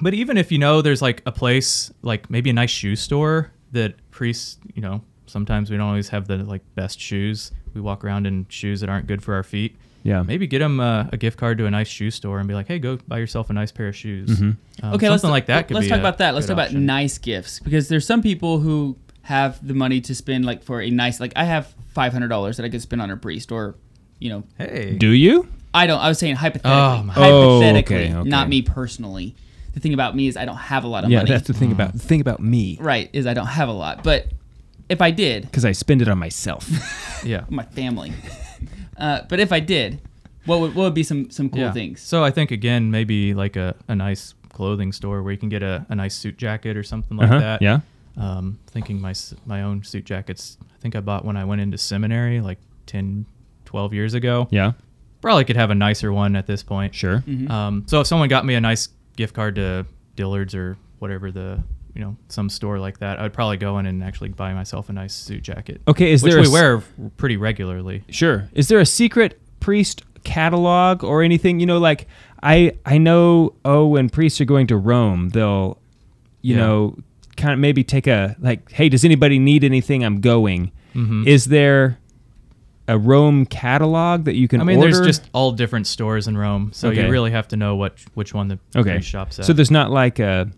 [0.00, 3.50] But even if you know there's like a place, like maybe a nice shoe store
[3.72, 7.50] that priests, you know, sometimes we don't always have the like best shoes.
[7.74, 9.76] We walk around in shoes that aren't good for our feet.
[10.06, 10.22] Yeah.
[10.22, 12.68] Maybe get them uh, a gift card to a nice shoe store and be like,
[12.68, 14.28] hey, go buy yourself a nice pair of shoes.
[14.30, 14.44] Mm-hmm.
[14.86, 15.66] Um, okay, something let's like that.
[15.68, 16.34] Could let's be talk a about that.
[16.34, 16.86] Let's good talk about option.
[16.86, 20.88] nice gifts because there's some people who have the money to spend like for a
[20.90, 23.74] nice like I have five hundred dollars that I could spend on a priest or
[24.20, 24.94] you know Hey.
[24.96, 25.48] Do you?
[25.74, 28.28] I don't I was saying hypothetically Oh, my- Oh, hypothetically okay, okay.
[28.28, 29.34] not me personally.
[29.74, 31.30] The thing about me is I don't have a lot of Yeah, money.
[31.30, 33.72] Yeah, that's the thing about the thing about me right is I don't have a
[33.72, 34.28] lot, but
[34.88, 36.70] if I did, because I spend it on myself.
[37.24, 37.44] yeah.
[37.50, 38.12] my family.
[38.98, 40.00] Uh, but if I did,
[40.44, 41.72] what would what would be some some cool yeah.
[41.72, 42.00] things?
[42.00, 45.62] So I think again, maybe like a, a nice clothing store where you can get
[45.62, 47.62] a, a nice suit jacket or something like Uh-huh, that.
[47.62, 47.80] yeah.
[48.16, 50.56] Um, thinking my my own suit jackets.
[50.74, 53.26] I think I bought when I went into seminary like 10,
[53.64, 54.46] 12 years ago.
[54.50, 54.72] Yeah.
[55.20, 56.94] Probably could have a nicer one at this point.
[56.94, 57.18] Sure.
[57.26, 57.50] Mm-hmm.
[57.50, 61.62] Um, so if someone got me a nice gift card to Dillard's or whatever the
[61.96, 64.92] you know some store like that, I'd probably go in and actually buy myself a
[64.92, 65.80] nice suit jacket.
[65.88, 66.82] Okay, is which there a we s- wear
[67.16, 68.04] pretty regularly.
[68.10, 68.48] Sure.
[68.52, 71.58] Is there a secret priest catalog or anything?
[71.58, 72.06] You know, like
[72.42, 73.54] I I know.
[73.64, 75.78] Oh, when priests are going to Rome, they'll,
[76.42, 76.60] you Yeah.
[76.60, 76.98] know,
[77.38, 80.04] kind of maybe take a like, hey, does anybody need anything?
[80.04, 80.72] I'm going.
[80.94, 81.26] Mhm.
[81.26, 81.98] Is there
[82.88, 84.60] a Rome catalog that you can?
[84.60, 84.92] I mean, order?
[84.92, 87.04] there's just all different stores in Rome, so Okay.
[87.04, 89.00] you really have to know what which one the okay.
[89.00, 89.44] shops at.
[89.46, 90.48] So there's not like a.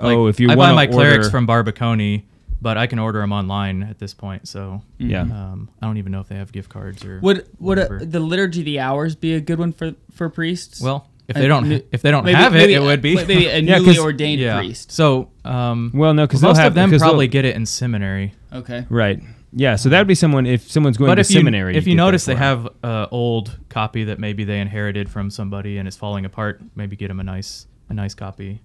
[0.00, 2.22] Like, oh, if you I want buy my to clerics from Barbiconi,
[2.60, 4.48] but I can order them online at this point.
[4.48, 5.22] So yeah.
[5.22, 8.20] um, I don't even know if they have gift cards or Would would a, the
[8.20, 10.80] liturgy the hours be a good one for for priests?
[10.80, 12.82] well, if a they don't new- if they don't maybe- have it, maybe it a-
[12.82, 14.58] would be maybe a Yeah, newly 'cause- ordained yeah.
[14.58, 14.90] priest.
[14.92, 17.54] So um, Well, no, 'cause they'll most have- of them 'cause they'll- probably get it
[17.56, 18.32] in seminary.
[18.52, 18.86] Okay.
[18.88, 19.22] Right.
[19.56, 19.76] Yeah.
[19.76, 21.74] So that would be someone if someone's going but to if seminary.
[21.74, 22.62] you if get you notice they for 'em.
[22.62, 26.96] have a old copy that maybe they inherited from somebody and it's falling apart, maybe
[26.96, 28.60] get them a nice a nice copy.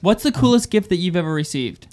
[0.00, 1.86] What's the coolest gift that you've ever received?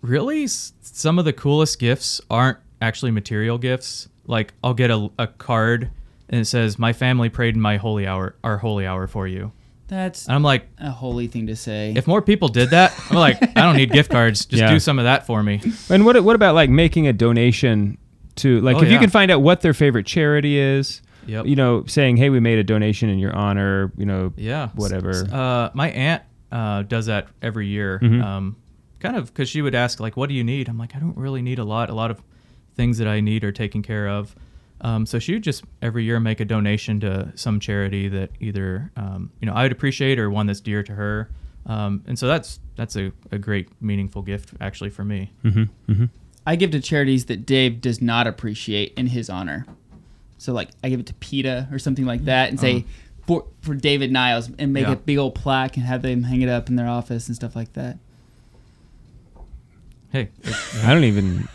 [0.00, 5.08] really s- some of the coolest gifts aren't actually material gifts like i'll get a,
[5.18, 5.90] a card
[6.28, 9.52] and it says my family prayed in my holy hour our holy hour for you
[9.86, 11.92] That's and i'm like a holy thing to say.
[11.96, 14.70] if more people did that i'm like i don't need gift cards just Yeah.
[14.72, 17.96] do some of that for me And what what about like making a donation
[18.36, 19.00] to like Oh, if you yeah.
[19.00, 21.46] can find out what their favorite charity is, Yep.
[21.46, 25.28] you know, saying hey we made a donation in your honor, you know, yeah whatever.
[25.30, 27.98] uh, my aunt uh, does that every year.
[28.00, 28.22] Mhm.
[28.22, 28.56] um,
[29.00, 30.68] kind of because she would ask like what do you need?
[30.68, 31.90] I'm like i don't really need a lot.
[31.90, 32.22] A lot of
[32.76, 34.36] things that i need are taken care of.
[34.80, 38.90] Um, so she would just every year make a donation to some charity that either
[38.96, 41.30] um, you know i would appreciate or one that's dear to her.
[41.66, 45.30] Um, and so that's that's a, a great meaningful gift actually for me.
[45.42, 46.04] Hmm hmm
[46.46, 49.64] I give to charities that Dave does not appreciate in his honor.
[50.38, 52.84] So like I give it to PETA or something like that and say
[53.26, 54.92] for for David Niles and make Yeah.
[54.92, 57.54] a big old plaque and have them hang it up in their office and stuff
[57.56, 57.98] like that.
[60.12, 60.28] hey
[60.82, 61.48] I don't even.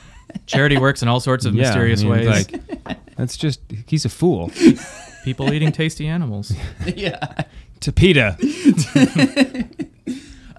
[0.45, 4.05] charity works in all sorts of yeah, I mysterious mean, ways Like that's just he's
[4.05, 4.51] a fool.
[5.23, 6.53] people eating tasty animals
[6.95, 7.43] yeah.
[7.81, 8.37] to PETA,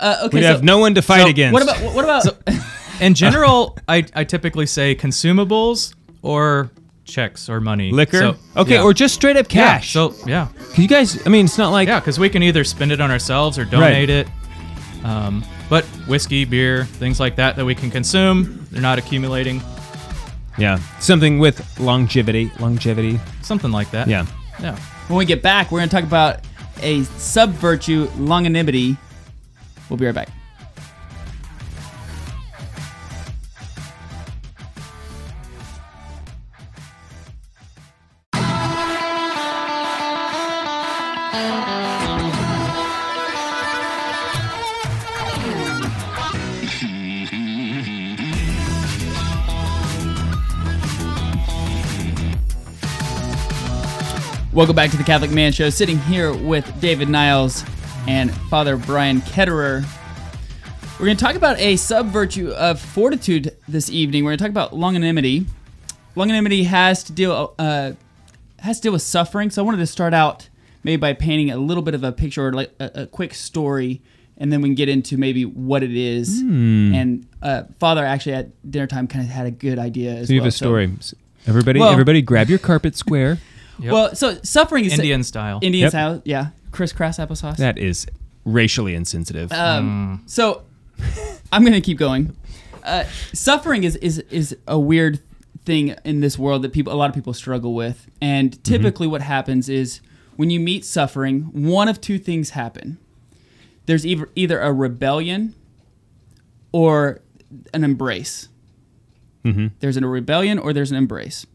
[0.01, 0.37] Uh, okay.
[0.37, 1.53] we'd so have no one to fight so against.
[1.55, 2.25] what about what about
[3.01, 5.93] in general I, I typically say consumables
[6.23, 6.71] or
[7.09, 8.19] checks or money liquor?
[8.19, 8.83] So- okay, yeah.
[8.83, 9.95] or just straight up cash.
[9.95, 12.43] Yeah, so yeah, 'Cause you guys, I mean, it's not like yeah, because we can
[12.43, 14.29] either spend it on ourselves or donate it.
[15.05, 19.63] Um, but whiskey, beer, things like that that we can consume, they're not accumulating.
[20.59, 23.21] yeah, something with longevity, longevity.
[23.43, 24.09] Something like that.
[24.09, 24.27] Yeah.
[24.61, 24.77] Yeah.
[25.09, 26.41] when we get back, we're gonna talk about
[26.83, 28.97] a sub virtue longanimity.
[29.89, 30.29] We'll be right back.
[54.59, 55.71] Welcome back to the Catholic Man Show.
[55.71, 57.65] Sitting here with David Niles
[58.09, 59.87] and Father Bryan Ketterer.
[60.99, 64.25] We're going to talk about a sub virtue of fortitude this evening.
[64.25, 65.47] We're going to talk about longanimity.
[66.17, 67.93] Longanimity has to deal uh,
[68.59, 69.51] has to deal with suffering.
[69.51, 70.49] So I wanted to start out
[70.83, 74.03] maybe by painting a little bit of a picture or like a, a quick story,
[74.39, 76.41] and then we can get into maybe what it is.
[76.41, 76.93] Hmm.
[76.97, 80.33] And uh, Father actually at dinner time kind of had a good idea as So
[80.33, 80.47] you well.
[80.47, 80.91] have a story.
[81.47, 83.39] Everybody, Well- everybody, grab your carpet square.
[83.81, 83.93] Yep.
[83.93, 85.59] Well, so suffering is Indian style.
[85.63, 85.91] Indian Yep.
[85.91, 86.49] style, yeah.
[86.73, 87.57] Crisscross applesauce.
[87.57, 88.07] That is
[88.45, 89.53] racially insensitive.
[89.53, 90.63] Um, So
[91.53, 92.37] I'm going to keep going.
[92.85, 95.21] Uh, suffering is, is is a weird
[95.65, 98.09] thing in this world that people a lot of people struggle with.
[98.21, 100.01] And typically, what happens is
[100.37, 102.99] when you meet suffering, one of two things happen.
[103.87, 105.55] There's either either a rebellion
[106.73, 107.21] or
[107.73, 108.49] an embrace.
[109.81, 111.47] There's a rebellion or there's an embrace.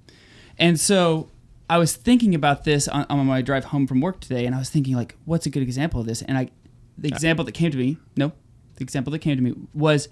[0.57, 1.29] And so
[1.69, 4.59] I was thinking about this on, on my drive home from work today, and I
[4.59, 6.21] was thinking like, what's a good example of this?
[6.21, 6.49] And I,
[6.97, 8.31] the example that came to me, no,
[8.75, 10.09] the example that came to me was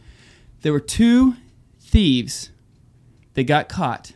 [0.61, 1.35] there were two
[1.79, 2.51] thieves
[3.33, 4.13] that got caught,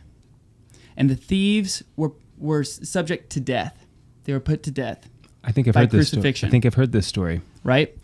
[0.96, 3.86] and the thieves were were subject to death.
[4.24, 5.08] They were put to death,
[5.46, 6.08] I think I've by heard this.
[6.08, 6.48] Sto- crucifixion.
[6.48, 7.40] I think I've heard this story.
[7.62, 7.96] right?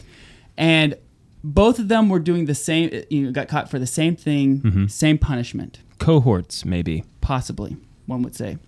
[0.57, 0.95] And
[1.43, 2.91] both of them were doing the same.
[2.93, 4.87] Uh, you know, got caught for the same thing, mm-hmm.
[4.87, 5.81] same punishment.
[5.99, 7.05] Cohorts, maybe.
[7.21, 8.59] possibly one would say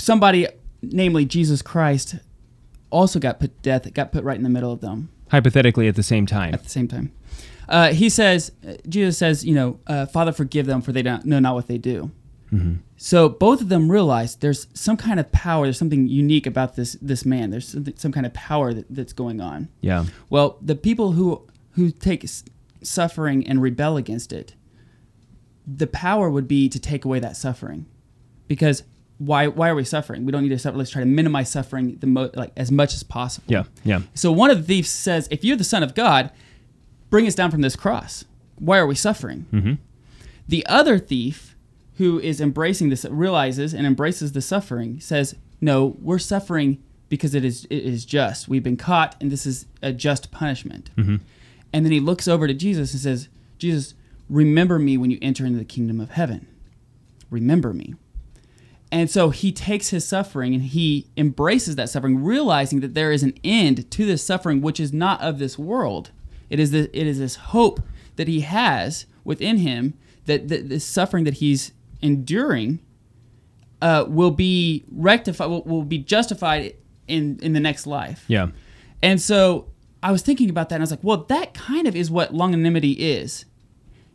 [0.00, 0.46] somebody
[0.82, 2.16] namely jesus christ
[2.90, 5.10] also got put to death got put right in the middle of them.
[5.30, 6.52] Hypothetically, at the same time.
[6.52, 7.12] at the same time.
[7.68, 8.50] Uh, he says
[8.88, 11.78] jesus says you know uh, father forgive them for they don't know not what they
[11.78, 12.10] do.
[12.96, 16.96] So both of them realize there's some kind of power there's something unique about this
[17.00, 17.50] this man.
[17.50, 19.68] There's some, some kind of power that, that's going on.
[19.80, 20.06] Yeah.
[20.30, 22.26] well, the people who who take
[22.82, 24.54] suffering and rebel against it,
[25.64, 27.86] the power would be to take away that suffering,
[28.48, 28.82] because
[29.20, 30.24] why why are we suffering?
[30.24, 30.78] We don't need to suffer.
[30.78, 33.52] Let's try to minimize suffering the mo- like as much as possible.
[33.52, 33.64] Yeah.
[33.84, 34.00] Yeah.
[34.14, 36.30] So one of the thieves says, "If you're the Son of God,
[37.10, 38.24] bring us down from this cross.
[38.58, 39.74] Why are we suffering?" Mm-hmm.
[40.48, 41.54] The other thief,
[41.98, 46.78] who is embracing this, realizes and embraces the suffering, says, "No, we're suffering
[47.10, 48.48] because it is it is just.
[48.48, 50.90] We've been caught, and this is a just punishment."
[51.72, 53.28] And then he looks over to Jesus and says,
[53.58, 53.92] "Jesus,
[54.30, 56.46] remember me when you enter into the kingdom of heaven.
[57.28, 57.96] Remember me."
[58.92, 63.22] And so he takes his suffering and he embraces that suffering, realizing that there is
[63.22, 66.10] an end to this suffering, which is not of this world.
[66.48, 67.80] It is the, it is this hope
[68.16, 69.94] that he has within him
[70.26, 71.72] that the, this suffering that he's
[72.02, 72.80] enduring
[73.80, 76.74] uh, will be rectified, will, will be justified
[77.06, 78.24] in in the next life.
[78.28, 78.48] Yeah.
[79.02, 79.68] And so
[80.02, 82.32] I was thinking about that, and I was like, well, that kind of is what
[82.32, 83.44] longanimity is.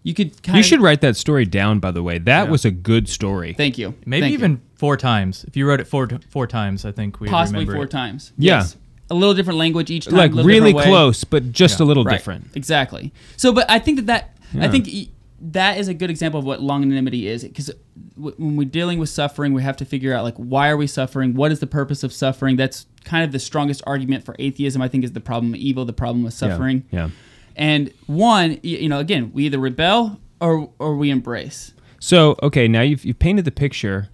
[0.03, 2.19] You could kind You of, should write that story down, by the way.
[2.19, 2.51] That Yeah.
[2.51, 3.53] was a good story.
[3.53, 3.95] Thank you.
[4.05, 4.61] Maybe Thank you.
[4.75, 5.43] Even four times.
[5.45, 7.91] If you wrote it four four times, I think we possibly remember four it.
[7.91, 8.33] times.
[8.37, 8.57] Yeah.
[8.59, 8.77] Yes.
[9.09, 10.15] A little different language each time.
[10.15, 10.83] like a really different way.
[10.85, 12.13] close, but just a little Right.
[12.17, 12.47] different.
[12.55, 13.13] Exactly.
[13.37, 15.07] So, but I think that that I think y-
[15.41, 17.69] that is a good example of what longanimity is because
[18.15, 20.87] w- when we're dealing with suffering, we have to figure out like why are we
[20.87, 21.35] suffering?
[21.35, 22.55] What is the purpose of suffering?
[22.55, 24.81] That's kind of the strongest argument for atheism.
[24.81, 26.83] I think is the problem of evil, the problem with suffering.
[26.91, 27.09] Yeah.
[27.55, 31.73] And one, you know, again, we either rebel or or we embrace.
[31.99, 34.09] So okay, now you've you've painted the picture.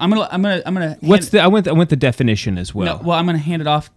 [0.00, 0.96] I'm gonna I'm gonna I'm gonna.
[1.00, 1.40] What's the?
[1.40, 2.98] I went I went the definition as well.
[2.98, 3.90] no, well, I'm gonna hand it off.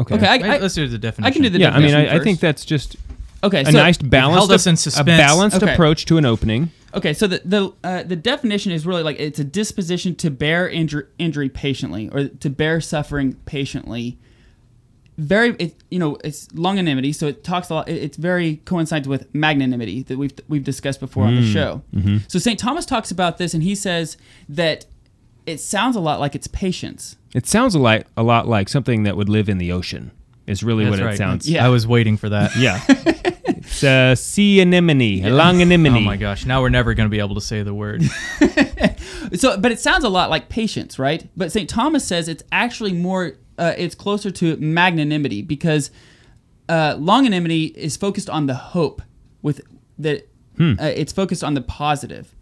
[0.00, 0.14] okay.
[0.16, 1.24] Okay, I, Maybe I, Let's do the definition.
[1.26, 2.96] I can do the yeah, I mean, definition I, I think that's just
[3.44, 3.62] okay.
[3.62, 5.04] a So, nice balanced, held us in suspense.
[5.06, 5.72] a balanced Okay.
[5.72, 6.70] approach to an opening.
[6.94, 10.68] Okay, so the the uh, the definition is really like it's a disposition to bear
[10.68, 14.18] injury, injury patiently or to bear suffering patiently.
[15.18, 17.88] Very, it, you know, it's longanimity, so it talks a lot.
[17.88, 21.82] it- It's very coincides with magnanimity that we've we've discussed before on the show.
[22.28, 24.16] So Saint Thomas talks about this, and he says
[24.48, 24.86] that
[25.48, 27.16] it sounds a lot like it's patience.
[27.34, 30.12] It sounds a lot a lot like something that would live in the ocean.
[30.46, 31.14] Is really That's what right.
[31.14, 31.48] it sounds.
[31.48, 31.66] Yeah.
[31.66, 32.56] I was waiting for that.
[32.56, 32.82] Yeah.
[32.88, 35.98] it's a sea anemone, a longanimity.
[35.98, 36.46] Oh my gosh!
[36.46, 38.02] Now we're never going to be able to say the word.
[39.36, 41.28] So, but it sounds a lot like patience, right?
[41.36, 41.68] But St.
[41.68, 45.90] Thomas says it's actually more, uh, it's closer to magnanimity because
[46.68, 49.02] uh, longanimity is focused on the hope
[49.42, 49.60] with
[49.98, 50.28] that
[50.60, 52.34] uh, it's focused on the positive.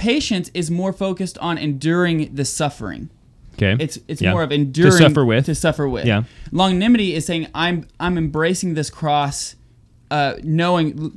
[0.00, 3.10] Patience is more focused on enduring the suffering.
[3.54, 3.76] Okay.
[3.84, 4.32] It's it's Yeah.
[4.32, 5.44] more of enduring to suffer with.
[5.46, 6.06] to suffer with.
[6.06, 6.22] Yeah.
[6.52, 9.56] Longanimity is saying I'm I'm embracing this cross,
[10.10, 11.12] uh, knowing, l-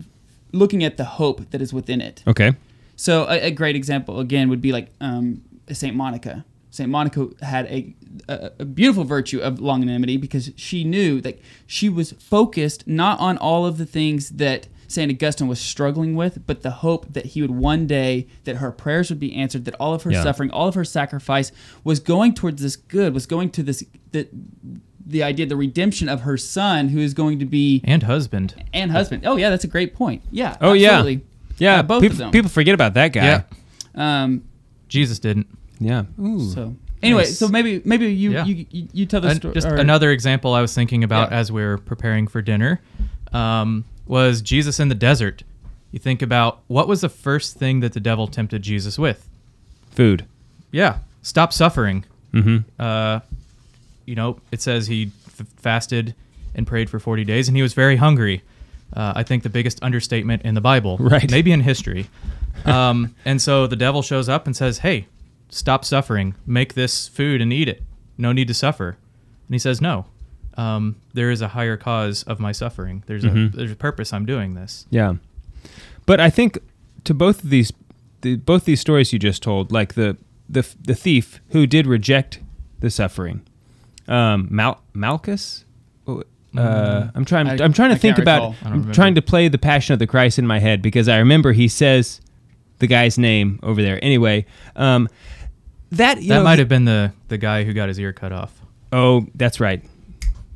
[0.52, 2.24] looking at the hope that is within it.
[2.28, 2.52] okay.
[2.96, 5.42] So a, a great example again would be like um,
[5.72, 6.44] Saint Monica.
[6.70, 7.94] Saint Monica had a,
[8.28, 13.38] a a beautiful virtue of longanimity because she knew that she was focused not on
[13.38, 17.42] all of the things that Saint Augustine was struggling with, but the hope that he
[17.42, 20.24] would one day that her prayers would be answered, that all of her Yeah.
[20.24, 21.52] suffering, all of her sacrifice
[21.84, 24.28] was going towards this good, was going to this the
[25.06, 28.56] the idea, the redemption of her son, who is going to be and husband.
[28.74, 29.24] and husband.
[29.26, 30.22] Oh yeah, that's a great point.
[30.32, 30.56] Yeah.
[30.62, 30.92] Oh yeah.
[31.00, 31.26] absolutely.
[31.58, 31.80] Yeah.
[31.80, 32.32] Uh, both people, of them.
[32.32, 33.24] people forget about that guy.
[33.26, 33.44] Yeah.
[33.96, 34.44] Um,
[34.88, 35.48] Jesus didn't.
[35.80, 36.04] Yeah.
[36.22, 36.40] Ooh.
[36.50, 37.38] So anyway, Nice.
[37.38, 38.46] so maybe maybe you Yeah.
[38.46, 39.54] you, you, you tell the story.
[39.54, 41.38] just or- another example I was thinking about Yeah.
[41.40, 42.80] as we were preparing for dinner
[43.34, 45.44] um, was Jesus in the desert.
[45.92, 49.28] You think about what was the first thing that the devil tempted Jesus with?
[49.92, 50.26] Food.
[50.72, 52.06] Yeah, stop suffering.
[52.34, 52.58] Mm-hmm.
[52.82, 53.20] Uh,
[54.06, 56.16] you know, it says he f- fasted
[56.56, 58.42] and prayed for 40 days, and he was very hungry.
[58.92, 61.30] Uh, I think the biggest understatement in the Bible, Right.
[61.30, 62.08] Maybe in history.
[62.66, 65.08] Um, and so the devil shows up and says, "Hey,
[65.50, 66.36] stop suffering.
[66.46, 67.84] Make this food and eat it.
[68.18, 68.98] No need to suffer."
[69.48, 70.06] And he says, "No.
[70.56, 73.04] Um, there is a higher cause of my suffering.
[73.08, 74.14] There's a there's a purpose.
[74.14, 75.16] I'm doing this." Yeah,
[76.06, 76.58] but I think
[77.06, 77.74] to both of these,
[78.22, 82.40] the, both these stories you just told, like the the the thief who did reject
[82.82, 83.42] the suffering,
[84.08, 85.66] um, Mal- Malchus.
[86.56, 87.48] Uh, I'm trying.
[87.48, 88.42] I- I'm trying to I think about.
[88.42, 88.94] I don't I'm remember.
[88.94, 91.68] trying to play the Passion of the Christ in my head because I remember he
[91.68, 92.22] says
[92.78, 93.98] the guy's name over there.
[94.04, 95.10] Anyway, um,
[95.92, 98.32] that you that know, might have been the the guy who got his ear cut
[98.32, 98.62] off.
[98.92, 99.84] Oh, that's right.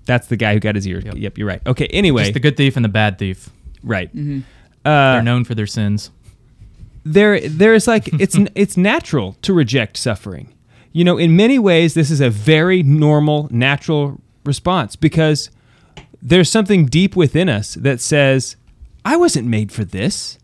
[0.07, 0.99] That's the guy who got his ear.
[0.99, 1.37] Yep, Yep.
[1.37, 1.61] you're right.
[1.67, 1.85] Okay.
[1.87, 3.49] Anyway, Just the good thief and the bad thief.
[3.83, 4.09] right.
[4.15, 4.39] Mm-hmm.
[4.83, 6.09] They're Uh, known for their sins.
[7.03, 10.53] there there's like it's it's natural to reject suffering.
[10.93, 15.49] You know, in many ways this is a very normal natural response because
[16.21, 18.55] there's something deep within us that says
[19.05, 20.37] I wasn't made for this.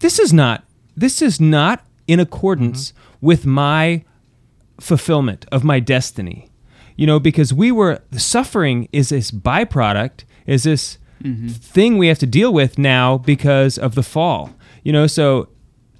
[0.00, 0.64] This is not
[0.96, 4.04] this is not in accordance with my
[4.80, 6.48] fulfillment of my destiny.
[6.96, 11.48] You know, because we were suffering is this byproduct, is this mm-hmm.
[11.48, 14.50] thing we have to deal with now because of the fall.
[14.82, 15.48] You know, so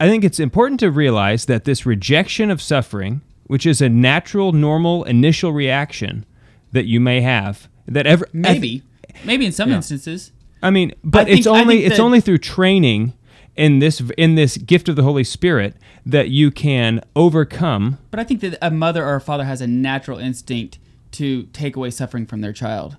[0.01, 4.53] I think it's important to realize that this rejection of suffering, which is a natural,
[4.53, 6.27] normal initial reaction
[6.73, 8.83] that you may have, that ever Maybe,
[9.25, 9.77] maybe in some Yeah.
[9.77, 10.33] instances.
[10.63, 13.13] I mean, but think- it's I only it's that- only through training
[13.57, 15.77] in this in this gift of the Holy Spirit
[16.07, 17.99] that you can overcome.
[18.11, 20.79] But I think that a mother or a father has a natural instinct
[21.13, 22.97] to take away suffering from their child.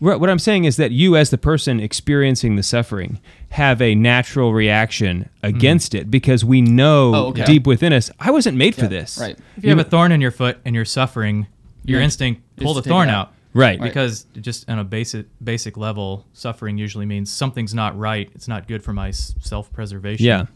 [0.00, 3.94] What what I'm saying is that you, as the person experiencing the suffering, have a
[3.94, 5.56] natural reaction mm-hmm.
[5.56, 7.44] against it because we know Oh, okay.
[7.44, 9.18] deep within us, I wasn't made for this.
[9.18, 9.36] Right.
[9.56, 11.48] If you have a thorn in your foot and you're suffering,
[11.84, 12.04] your Yeah.
[12.04, 13.28] instinct pull the thorn out.
[13.28, 13.34] out.
[13.54, 13.80] Right.
[13.80, 18.30] Because just on a basic basic level, suffering usually means something's not right.
[18.34, 20.24] It's not good for my self preservation.
[20.24, 20.46] Yeah.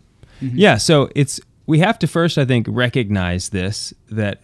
[0.41, 0.57] Mm-hmm.
[0.57, 0.77] Yeah.
[0.77, 4.43] So it's we have to first, I think, recognize this that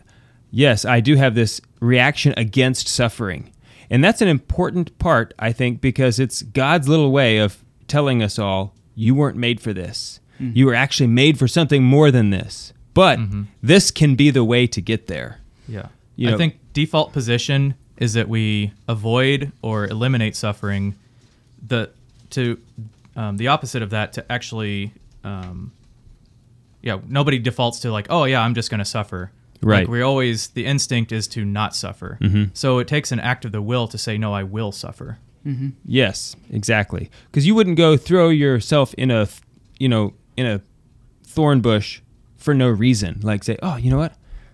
[0.51, 3.53] yes, I do have this reaction against suffering.
[3.91, 8.39] And that's an important part, I think, because it's God's little way of telling us
[8.39, 10.21] all, you weren't made for this.
[10.41, 12.73] You were actually made for something more than this.
[12.95, 13.19] But
[13.63, 15.41] this can be the way to get there.
[15.67, 15.89] Yeah.
[16.17, 20.97] You I think default position is that we avoid or eliminate suffering.
[21.67, 21.91] The
[22.31, 22.59] to
[23.17, 24.93] um, the opposite of that to actually,
[25.25, 25.73] um,
[26.83, 29.31] yeah, nobody defaults to like, oh yeah, I'm just going to suffer.
[29.61, 29.81] Right.
[29.81, 32.19] Like we always the instinct is to not suffer.
[32.55, 35.19] So it takes an act of the will to say no, I will suffer.
[35.85, 37.11] Yes, exactly.
[37.31, 39.27] Because you wouldn't go throw yourself in a,
[39.79, 40.61] you know, in a
[41.25, 42.01] thorn bush
[42.37, 43.21] for no reason.
[43.23, 44.13] Like say, oh, you know what?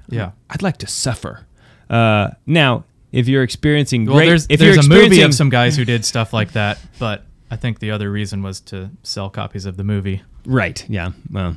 [0.09, 0.31] Yeah.
[0.51, 1.47] I'd like to suffer.
[1.91, 5.35] Uh, now, if you're experiencing Well, great, there's if there's you're a movie experiencing- of
[5.35, 8.91] some guys who did stuff like that, but I think the other reason was to
[9.03, 10.23] sell copies of the movie.
[10.47, 11.57] right, yeah, well,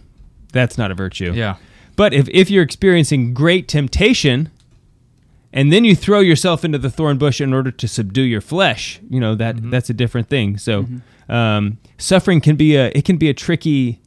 [0.51, 1.33] that's not a virtue.
[1.33, 1.57] Yeah.
[1.97, 4.49] But if if you're experiencing great temptation,
[5.51, 9.01] and then you throw yourself into the thorn bush in order to subdue your flesh,
[9.09, 9.69] you know that Mm-hmm.
[9.71, 10.57] that's a different thing.
[10.57, 10.85] So,
[11.27, 13.99] um, suffering can be a it can be a tricky,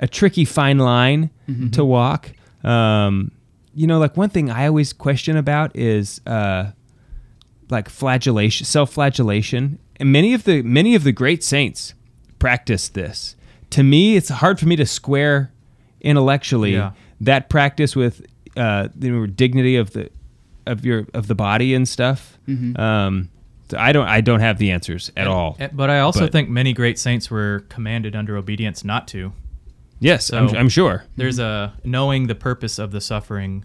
[0.00, 1.70] a tricky fine line Mm-hmm.
[1.70, 2.30] to walk.
[2.64, 3.32] Um,
[3.74, 6.72] you know, like one thing I always question about is uh,
[7.70, 11.94] like flagellation, self-flagellation, and many of the many of the great saints
[12.38, 13.34] practiced this.
[13.70, 15.52] To me, it's hard for me to square
[16.00, 16.92] intellectually Yeah.
[17.20, 18.24] That practice with
[18.56, 20.10] uh, the dignity of the
[20.66, 22.38] of your of the body and stuff.
[22.48, 23.28] Um,
[23.76, 25.58] I don't I don't have the answers at all.
[25.72, 29.32] But I also But- think many great saints were commanded under obedience not to.
[30.00, 31.04] yes, I'm, I'm sure.
[31.16, 33.64] There's a knowing the purpose of the suffering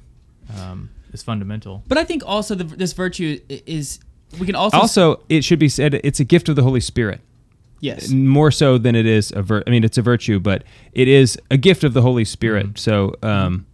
[0.59, 1.83] um, is fundamental.
[1.87, 3.99] But I think also the, this virtue is
[4.39, 7.21] we can also Also, it should be said it's a gift of the Holy Spirit.
[7.83, 11.07] Yes more so than it is a vir- I mean, it's a virtue, but it
[11.07, 12.65] is a gift of the Holy Spirit.
[12.67, 12.75] Mm-hmm.
[12.87, 13.65] So um,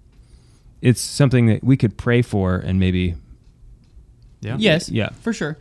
[0.82, 3.16] it's something that we could pray for and maybe
[4.42, 4.56] Yeah.
[4.58, 4.90] Yes.
[4.90, 5.10] Yeah.
[5.22, 5.58] For sure.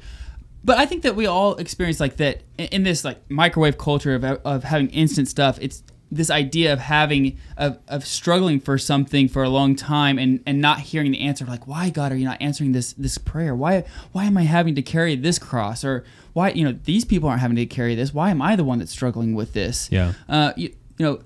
[0.64, 4.14] But I think that we all experience like that in, in this like microwave culture
[4.14, 5.58] of, of having instant stuff.
[5.60, 10.42] It's this idea of having of, of struggling for something for a long time and,
[10.46, 13.54] and not hearing the answer like why God are you not answering this this prayer?
[13.54, 15.84] Why why am I having to carry this cross?
[15.84, 18.14] Or why you know these people aren't having to carry this.
[18.14, 19.88] Why am I the one that's struggling with this?
[19.90, 20.12] Yeah.
[20.28, 21.20] uh, you, you know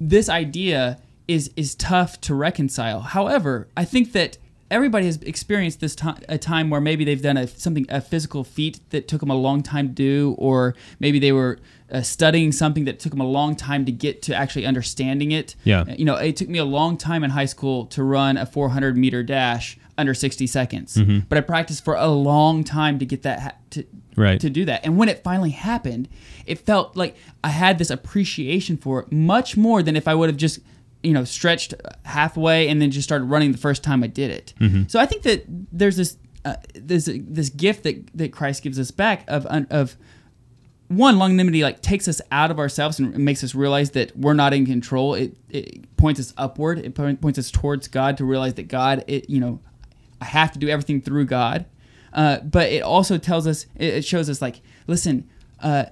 [0.00, 3.00] this idea is is tough to reconcile.
[3.00, 4.38] However i think that
[4.70, 8.42] everybody has experienced this time a time where maybe they've done a something a physical
[8.44, 11.58] feat that took them a long time to do or maybe they were
[11.90, 15.54] uh, studying something that took them a long time to get to actually understanding it
[15.64, 15.84] Yeah.
[15.96, 18.96] you know it took me a long time in high school to run a 400
[18.96, 20.98] meter dash under 60 seconds.
[21.30, 24.38] But I practiced for a long time to get that ha- to Right.
[24.40, 24.80] to do that.
[24.84, 26.08] And when it finally happened,
[26.46, 30.28] it felt like I had this appreciation for it much more than if I would
[30.30, 30.60] have just
[31.02, 31.74] you know stretched
[32.04, 34.54] halfway and then just started running the first time I did it.
[34.88, 36.54] So I think that there's this uh,
[37.08, 39.96] a, this gift that that Christ gives us back of of
[40.88, 44.54] one longanimity like takes us out of ourselves and makes us realize that we're not
[44.54, 45.14] in control.
[45.14, 46.78] It, it points us upward.
[46.78, 49.60] It points us towards god to realize that god it you know
[50.20, 51.66] i have to do everything through god.
[52.12, 55.28] Uh, but it also tells us it, it shows us like listen
[55.60, 55.86] uh,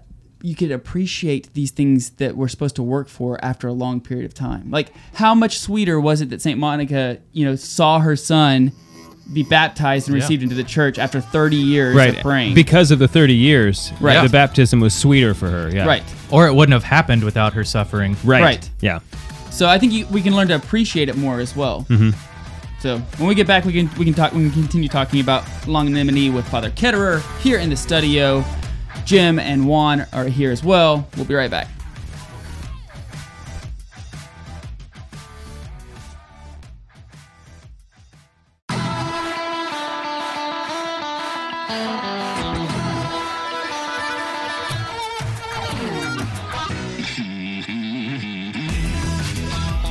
[0.44, 4.26] you could appreciate these things that we're supposed to work for after a long period
[4.26, 8.14] of time like how much sweeter was it that saint monica you know saw her
[8.14, 8.70] son
[9.32, 10.22] be baptized and Yeah.
[10.22, 13.90] received into the church after 30 years right of praying because of the 30 years
[14.00, 14.22] Right.
[14.22, 17.64] the baptism was sweeter for her yeah right Or it wouldn't have happened without her
[17.64, 18.14] suffering.
[18.22, 18.70] right Right.
[18.82, 18.98] yeah
[19.50, 21.86] So I think you, we can learn to appreciate it more as well.
[21.88, 22.10] Mm-hmm.
[22.80, 24.32] So when we get back, we can we can talk.
[24.34, 28.44] We can continue talking about longanimity with Father Ketterer here in the studio.
[29.04, 31.06] Jim and Juan are here as well.
[31.16, 31.68] We'll be right back.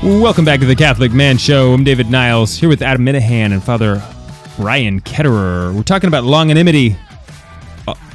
[0.03, 1.71] Welcome back to the Catholic Man Show.
[1.73, 4.03] I'm David Niles here with Adam Minihan and Father
[4.57, 5.73] Bryan Ketterer.
[5.73, 6.97] We're talking about longanimity,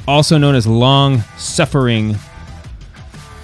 [0.09, 2.17] also known as long suffering.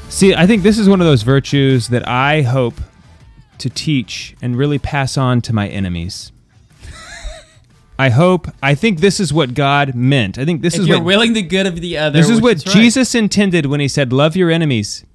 [0.09, 2.73] See, I think this is one of those virtues that I hope
[3.59, 6.31] to teach and really pass on to my enemies.
[7.99, 10.39] I hope, I think this is what God meant.
[10.39, 12.41] I think this if is you're what willing the good of the other, this is
[12.41, 12.75] what right.
[12.75, 15.05] Jesus intended when he said, "Love your enemies,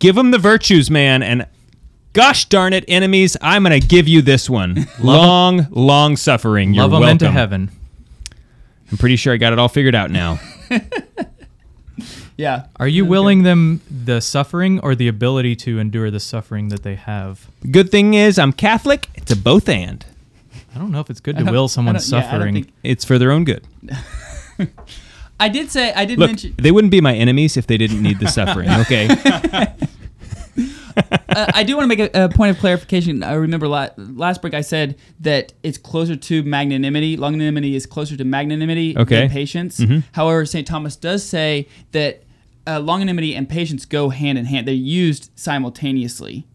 [0.00, 1.46] give them the virtues, man." And
[2.14, 6.74] gosh darn it, enemies, I'm gonna give you this one: long, long suffering.
[6.74, 7.12] You're Love them welcome.
[7.12, 7.70] into heaven.
[8.90, 10.40] I'm pretty sure I got it all figured out now.
[12.36, 12.66] Yeah.
[12.76, 16.94] Are you willing them the suffering or the ability to endure the suffering that they
[16.94, 17.46] have?
[17.70, 19.08] Good thing is, I'm Catholic.
[19.14, 20.04] It's a both and.
[20.74, 22.54] I don't know if it's good to will I someone don't- yeah, I don't suffering.
[22.54, 23.66] think- It's for their own good.
[25.40, 26.54] I did say I did Look, mention.
[26.58, 28.68] they wouldn't be my enemies if they didn't need the suffering.
[28.82, 29.08] Okay.
[30.96, 33.22] Uh, I do want to make a, a point of clarification.
[33.22, 37.16] I remember la- last break I said that it's closer to magnanimity.
[37.16, 39.20] Longanimity is closer to magnanimity Okay.
[39.20, 39.78] than patience.
[39.80, 40.04] Mhm.
[40.12, 40.66] However, St.
[40.66, 42.22] Thomas does say that
[42.66, 44.66] uh, longanimity and patience go hand in hand.
[44.66, 46.46] They're used simultaneously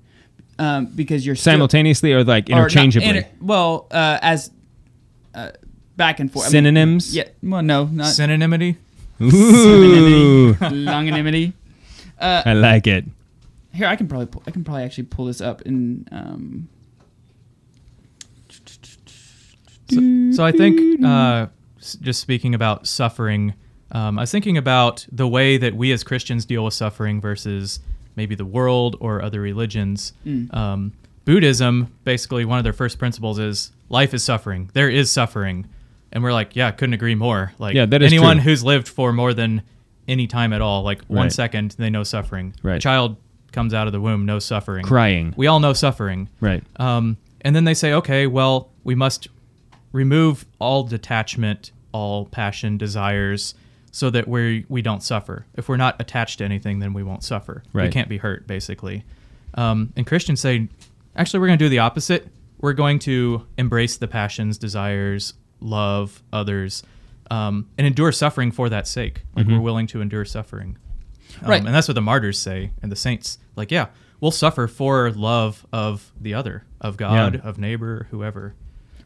[0.59, 3.09] um, because you're still- Simultaneously or like or not interchangeably.
[3.09, 4.51] inter- well, uh, as
[5.33, 5.51] uh,
[5.95, 6.45] back and forth.
[6.45, 7.15] I mean, Synonyms.
[7.15, 7.23] yeah.
[7.43, 8.75] Well, no, not Synonymity?
[9.21, 11.53] Ooh, longanimity.
[12.19, 13.05] Uh, I like it.
[13.73, 16.07] Here, I can probably pull, I can probably actually pull this up in.
[16.11, 16.67] Um,
[19.89, 21.47] So, so I think, uh,
[22.01, 23.53] just speaking about suffering,
[23.91, 27.81] um, I was thinking about the way that we as Christians deal with suffering versus
[28.15, 30.13] maybe the world or other religions.
[30.25, 30.53] Mm.
[30.55, 30.93] Um,
[31.25, 34.69] Buddhism, basically, one of their first principles is life is suffering.
[34.73, 35.67] There is suffering,
[36.13, 37.51] and we're like, yeah, couldn't agree more.
[37.59, 38.43] Like, Yeah, that is anyone true.
[38.45, 39.61] who's lived for more than
[40.07, 41.31] any time at all, like one Right.
[41.33, 42.53] second, they know suffering.
[42.63, 42.81] A Right.
[42.81, 43.17] child
[43.51, 44.85] comes out of the womb, no suffering.
[44.85, 45.33] Crying.
[45.37, 46.29] We all know suffering.
[46.39, 46.63] Right.
[46.77, 49.27] Um, and then they say, okay, well, we must
[49.91, 53.55] remove all detachment, all passion, desires,
[53.91, 55.45] so that we we don't suffer.
[55.55, 57.63] If we're not attached to anything, then we won't suffer.
[57.87, 59.03] We can't be hurt, basically.
[59.55, 60.69] Um, and Christians say,
[61.15, 62.27] actually, we're going to do the opposite.
[62.59, 66.83] We're going to embrace the passions, desires, love others,
[67.29, 69.23] um, and endure suffering for that sake.
[69.35, 70.77] Like we're willing to endure suffering.
[71.41, 71.65] Um, Right.
[71.65, 73.37] And that's what the martyrs say and the saints.
[73.55, 73.87] Like, yeah,
[74.19, 77.41] we'll suffer for love of the other, of God, Yeah.
[77.41, 78.55] of neighbor, whoever.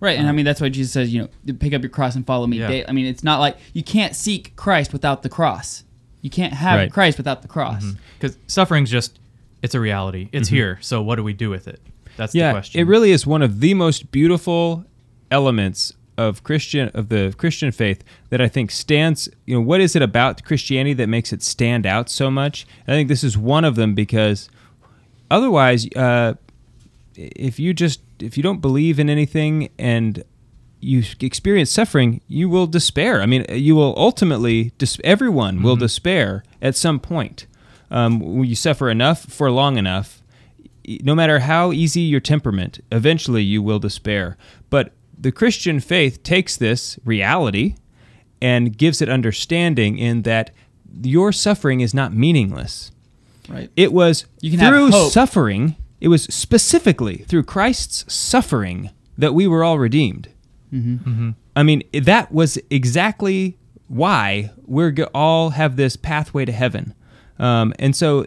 [0.01, 2.15] right, and I um, mean that's why Jesus says, you know, pick up your cross
[2.15, 2.59] and follow me.
[2.59, 2.83] Yeah.
[2.87, 5.83] I mean, it's not like you can't seek Christ without the cross.
[6.21, 6.91] You can't have Right.
[6.91, 7.83] Christ without the cross.
[7.83, 7.99] Mm-hmm.
[8.19, 9.19] Because suffering's just,
[9.61, 10.29] it's a reality.
[10.31, 10.55] It's mm-hmm.
[10.55, 10.77] here.
[10.81, 11.79] So what do we do with it?
[12.17, 12.81] That's the yeah, question.
[12.81, 14.85] it really is one of the most beautiful
[15.31, 19.29] elements of Christian of the Christian faith that I think stands.
[19.45, 22.65] You know, what is it about Christianity that makes it stand out so much?
[22.87, 24.49] I think this is one of them because
[25.29, 26.35] otherwise, uh,
[27.15, 30.23] if you just if you don't believe in anything and
[30.79, 33.21] you experience suffering, you will despair.
[33.21, 37.47] I mean, you will ultimately, dis- everyone will despair at some point.
[37.89, 40.21] Um, when you suffer enough for long enough,
[41.01, 44.37] no matter how easy your temperament, eventually you will despair.
[44.69, 47.75] But the Christian faith takes this reality
[48.41, 50.51] and gives it understanding in that
[51.03, 52.91] your suffering is not meaningless.
[53.49, 53.69] Right.
[53.75, 59.63] It was You can through suffering, it was specifically through Christ's suffering that we were
[59.63, 60.29] all redeemed.
[61.55, 63.57] I mean, that was exactly
[63.87, 66.93] why we're all have this pathway to heaven.
[67.39, 68.25] Um, and so,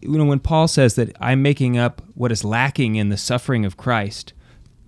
[0.00, 3.64] you know, when Paul says that I'm making up what is lacking in the suffering
[3.64, 4.32] of Christ,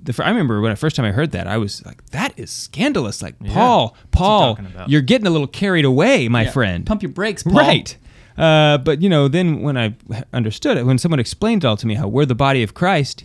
[0.07, 2.51] the, I remember when the first time I heard that, I was like, "That is
[2.51, 6.51] scandalous!" Like Paul, Paul, talking you're getting a little carried away, my Yeah.
[6.51, 6.87] friend.
[6.87, 7.55] Pump your brakes, Paul.
[7.55, 7.97] Right.
[8.39, 9.95] Uh, but you know, then when I
[10.33, 13.25] understood it, when someone explained it all to me, how we're the body of Christ,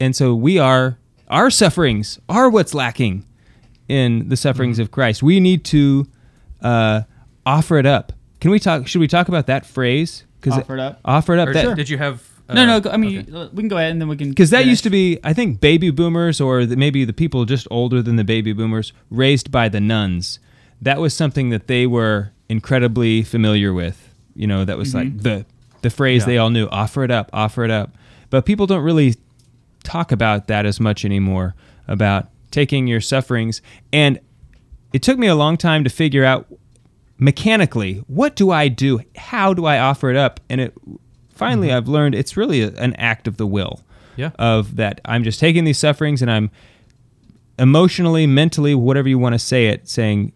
[0.00, 0.98] and so we are
[1.28, 3.24] our sufferings are what's lacking
[3.88, 5.22] in the sufferings of Christ.
[5.22, 6.06] We need to
[6.60, 7.02] uh,
[7.44, 8.12] offer it up.
[8.40, 8.86] Can we talk?
[8.86, 10.24] Should we talk about that phrase?
[10.48, 11.00] Offer it up?
[11.04, 11.52] Offer it up.
[11.52, 12.22] That, did you have?
[12.48, 12.90] Uh, No, no.
[12.90, 13.50] I mean, okay.
[13.52, 14.28] we can go ahead and then we can.
[14.30, 17.66] because that used to be, I think, baby boomers or the, maybe the people just
[17.70, 20.38] older than the baby boomers raised by the nuns.
[20.80, 24.12] That was something that they were incredibly familiar with.
[24.34, 25.44] You know, that was like the
[25.82, 26.26] the phrase Yeah.
[26.26, 27.96] they all knew: "Offer it up, offer it up."
[28.30, 29.14] But people don't really
[29.82, 31.54] talk about that as much anymore.
[31.88, 34.20] About taking your sufferings, and
[34.92, 36.46] it took me a long time to figure out
[37.18, 39.00] mechanically what do I do?
[39.16, 40.40] How do I offer it up?
[40.50, 40.74] And it
[41.36, 43.80] finally I've learned it's really a, an act of the will
[44.16, 44.30] Yeah.
[44.38, 46.50] of that I'm just taking these sufferings and I'm
[47.58, 50.32] emotionally, mentally, whatever you want to say it, saying,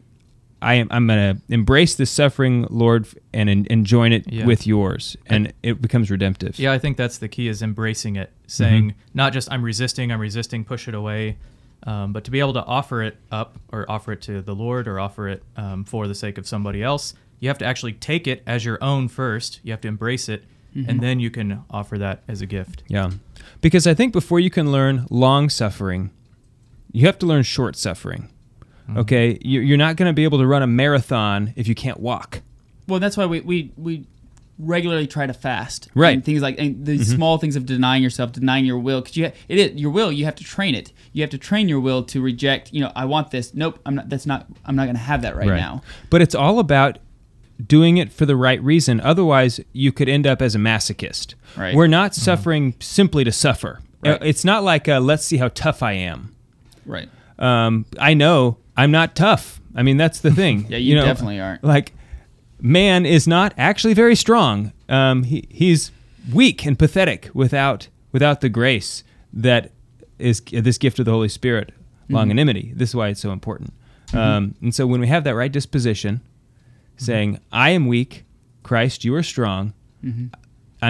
[0.62, 4.44] I am I'm gonna embrace this suffering, Lord, and, and, and join it Yeah.
[4.46, 6.58] with yours, and it becomes redemptive.
[6.58, 8.98] Yeah, I think that's the key is embracing it, saying Mm-hmm.
[9.14, 11.38] not just I'm resisting, I'm resisting, push it away,
[11.84, 14.86] um, but to be able to offer it up or offer it to the Lord
[14.86, 17.14] or offer it um, for the sake of somebody else.
[17.38, 19.60] You have to actually take it as your own first.
[19.62, 20.44] You have to embrace it,
[20.74, 20.88] Mm-hmm.
[20.90, 22.82] and then you can offer that as a gift.
[22.88, 23.10] Yeah,
[23.60, 26.10] because I think before you can learn long suffering,
[26.92, 28.28] you have to learn short suffering.
[28.88, 28.98] Mm-hmm.
[28.98, 31.98] Okay, You- you're not going to be able to run a marathon if you can't
[32.00, 32.42] walk.
[32.86, 34.04] Well, that's why we we, we
[34.58, 35.88] regularly try to fast.
[35.94, 36.08] Right.
[36.10, 36.14] Mm-hmm.
[36.14, 39.26] And things like and the small things of denying yourself, denying your will, because you
[39.26, 40.12] ha- it is your will.
[40.12, 40.92] You have to train it.
[41.12, 42.72] You have to train your will to reject.
[42.72, 43.54] You know, I want this.
[43.54, 44.08] Nope, I'm not.
[44.08, 44.46] That's not.
[44.64, 45.82] I'm not going to have that right, now.
[46.10, 46.98] But it's all about
[47.66, 49.00] doing it for the right reason.
[49.00, 51.34] Otherwise, you could end up as a masochist.
[51.56, 51.74] Right.
[51.74, 53.80] We're not suffering simply to suffer.
[54.02, 54.20] Right.
[54.20, 56.34] Uh, It's not like uh, let's see how tough I am.
[56.86, 57.08] Right.
[57.38, 59.60] Um, I know I'm not tough.
[59.74, 60.66] I mean, that's the thing.
[60.70, 61.62] Yeah, you definitely aren't.
[61.64, 61.92] Like,
[62.60, 64.72] man is not actually very strong.
[64.88, 65.90] Um, he, he's
[66.32, 69.70] weak and pathetic without without the grace that
[70.18, 71.72] is this gift of the Holy Spirit,
[72.10, 72.16] Mm-hmm.
[72.16, 72.76] longanimity.
[72.76, 73.72] This is why it's so important.
[74.12, 76.20] Um, and so when we have that right disposition,
[77.00, 78.24] saying, "I am weak,
[78.62, 79.72] Christ, you are strong,"
[80.02, 80.30] I'm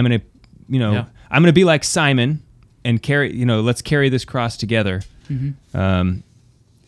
[0.05, 0.21] gonna,
[0.69, 1.05] you know, Yeah.
[1.31, 2.43] I'm gonna be like Simon
[2.85, 5.03] and carry, you know, let's carry this cross together.
[5.75, 6.23] Um,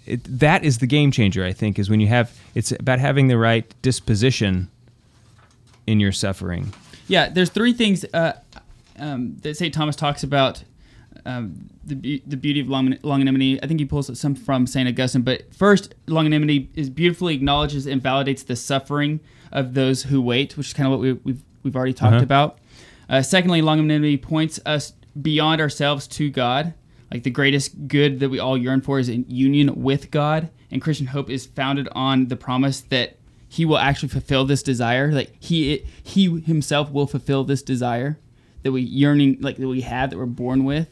[0.06, 1.44] it, that is the game changer.
[1.44, 2.36] I think is when you have.
[2.54, 4.68] It's about having the right disposition
[5.86, 6.72] in your suffering.
[7.08, 8.32] Yeah, there's three things uh,
[8.98, 9.72] um, that St.
[9.72, 10.64] Thomas talks about
[11.24, 13.58] um, the, be- the beauty of long- longanimity.
[13.62, 14.88] I think he pulls some from St.
[14.88, 15.22] Augustine.
[15.22, 19.20] But first, longanimity is beautifully acknowledges and validates the suffering
[19.52, 22.22] of those who wait, which is kind of what we, we've, we've already talked Uh-huh.
[22.22, 22.58] about.
[23.08, 26.74] Uh, secondly, longanimity points us beyond ourselves to God.
[27.12, 30.48] Like the greatest good that we all yearn for is in union with God.
[30.70, 35.12] And Christian hope is founded on the promise that he will actually fulfill this desire.
[35.12, 38.18] Like he he himself will fulfill this desire
[38.62, 40.88] that we yearning like that we have that we're born with.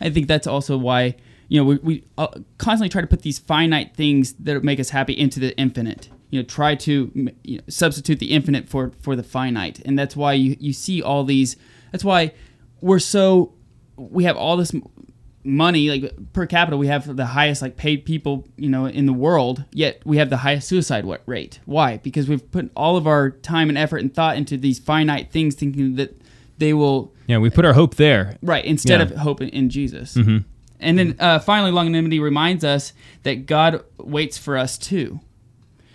[0.00, 1.16] I think that's also why
[1.48, 4.90] you know we, we uh, constantly try to put these finite things that make us
[4.90, 6.08] happy into the infinite.
[6.30, 10.16] You know, try to you know, substitute the infinite for for the finite, and that's
[10.16, 11.56] why you you see all these.
[11.90, 12.32] That's why
[12.80, 13.52] we're so
[13.96, 14.72] we have all this
[15.44, 19.12] money like per capita we have the highest like paid people you know in the
[19.12, 23.30] world yet we have the highest suicide rate why because we've put all of our
[23.30, 26.16] time and effort and thought into these finite things thinking that
[26.62, 28.36] they will Yeah, we put our hope there.
[28.42, 29.06] right instead Yeah.
[29.06, 29.14] Mm-hmm.
[29.14, 32.92] of hope in, in jesus and then uh, finally longanimity reminds us
[33.24, 35.20] that god waits for us too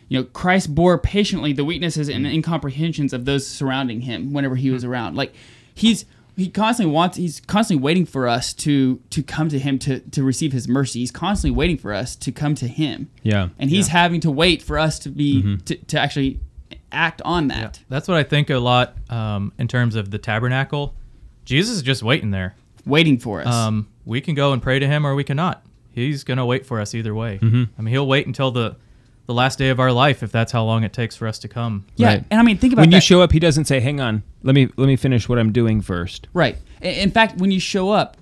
[0.10, 4.70] you know christ bore patiently the weaknesses and incomprehensions of those surrounding him whenever he
[4.72, 5.34] was around like
[5.74, 6.06] he's
[6.38, 10.24] he constantly wants he's constantly waiting for us to to come to him to to
[10.24, 13.50] receive his mercy he's constantly waiting for us to come to him Yeah.
[13.60, 15.56] and he's having to wait for us to be Mm-hmm.
[15.66, 16.40] to, to actually
[16.92, 20.94] act on that That's what I think a lot um, in terms of the tabernacle.
[21.46, 22.56] Jesus is just waiting there.
[22.86, 25.66] waiting for us Um, we can go and pray to him, or we cannot.
[25.92, 27.40] He's gonna wait for us either way.
[27.42, 27.64] Mm-hmm.
[27.78, 28.76] I mean, he'll wait until the
[29.26, 31.50] the last day of our life if that's how long it takes for us to
[31.50, 31.86] come.
[31.98, 32.24] yeah Right.
[32.32, 34.56] and i mean think about When you show up, he doesn't say, "Hang on, let
[34.56, 36.28] me let me finish what I'm doing first.
[36.34, 36.58] Right.
[36.82, 38.16] In fact, when you show up,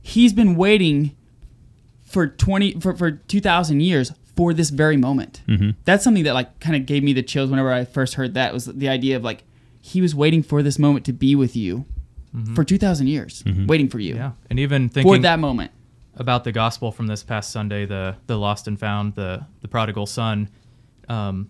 [0.00, 1.14] he's been waiting
[2.02, 5.42] for 20 for, for 2000 years for this very moment.
[5.48, 5.70] Mm-hmm.
[5.84, 8.54] That's something that like kind of gave me the chills whenever I first heard that
[8.54, 9.42] was the idea of like
[9.80, 11.86] he was waiting for this moment to be with you
[12.54, 14.22] for 2000 years, waiting for you Mm-hmm.
[14.22, 15.72] Yeah, and even thinking for that moment.
[16.14, 20.06] about the gospel from this past Sunday, the the lost and found, the the prodigal
[20.06, 20.48] son.
[21.08, 21.48] Um,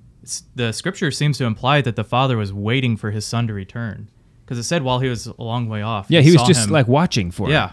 [0.55, 4.09] the scripture seems to imply that the father was waiting for his son to return,
[4.45, 6.07] because it said while he was a long way off.
[6.09, 6.73] Yeah, he was just him.
[6.73, 7.73] like watching for yeah.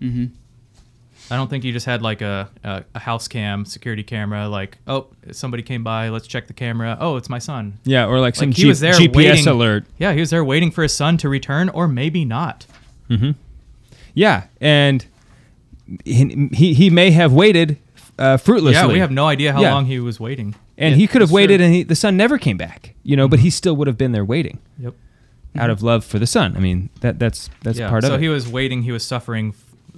[0.00, 0.08] him.
[0.08, 0.34] Mm-hmm.
[1.30, 4.78] I don't think you just had like a, a, a house cam security camera, like
[4.86, 6.96] oh somebody came by, let's check the camera.
[7.00, 7.78] Oh, it's my son.
[7.84, 9.84] Yeah, or like some Like he G- was there GPS waiting, alert.
[9.98, 12.66] Yeah, he was there waiting for his son to return, or maybe not.
[13.08, 13.32] Hmm.
[14.14, 15.04] Yeah, and
[16.04, 17.78] he he, he may have waited
[18.18, 18.80] uh, fruitlessly.
[18.80, 19.74] Yeah, we have no idea how Yeah.
[19.74, 20.54] long he was waiting.
[20.78, 21.66] And Yeah, he could have waited, true.
[21.66, 22.94] and he, the son never came back.
[23.02, 24.94] You know, but he still would have been there waiting Yep.
[25.56, 26.56] out of love for the son.
[26.56, 27.88] I mean, that that's that's yeah.
[27.88, 28.14] part of it.
[28.14, 28.82] so he was waiting.
[28.82, 29.52] He was suffering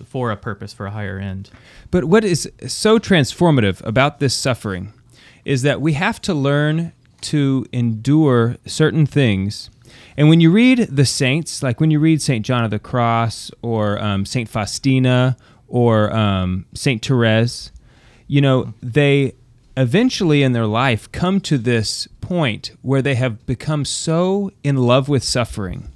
[0.06, 1.50] for a purpose, for a higher end.
[1.90, 4.92] But what is so transformative about this suffering
[5.44, 9.70] is that we have to learn to endure certain things.
[10.16, 12.44] And when you read the saints, like when you read St.
[12.44, 14.48] John of the Cross or um, St.
[14.48, 15.36] Faustina
[15.66, 17.04] or um, St.
[17.04, 17.72] Therese,
[18.26, 19.34] you know, they
[19.76, 25.08] eventually in their life come to this point where they have become so in love
[25.08, 25.88] with suffering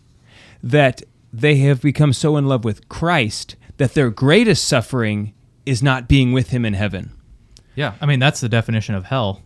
[0.62, 5.34] that they have become so in love with Christ that their greatest suffering
[5.66, 7.10] is not being with him in heaven.
[7.74, 9.42] Yeah, I mean that's the definition of hell.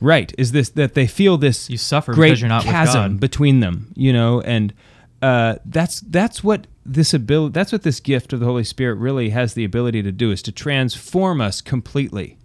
[0.00, 0.32] Right?
[0.38, 3.60] Is this that they feel this You suffer great because you're not with chasm between
[3.60, 4.72] them, you know, and
[5.20, 9.30] uh, that's that's what this ability that's what this gift of the Holy Spirit really
[9.30, 12.38] has the ability to do is to transform us completely,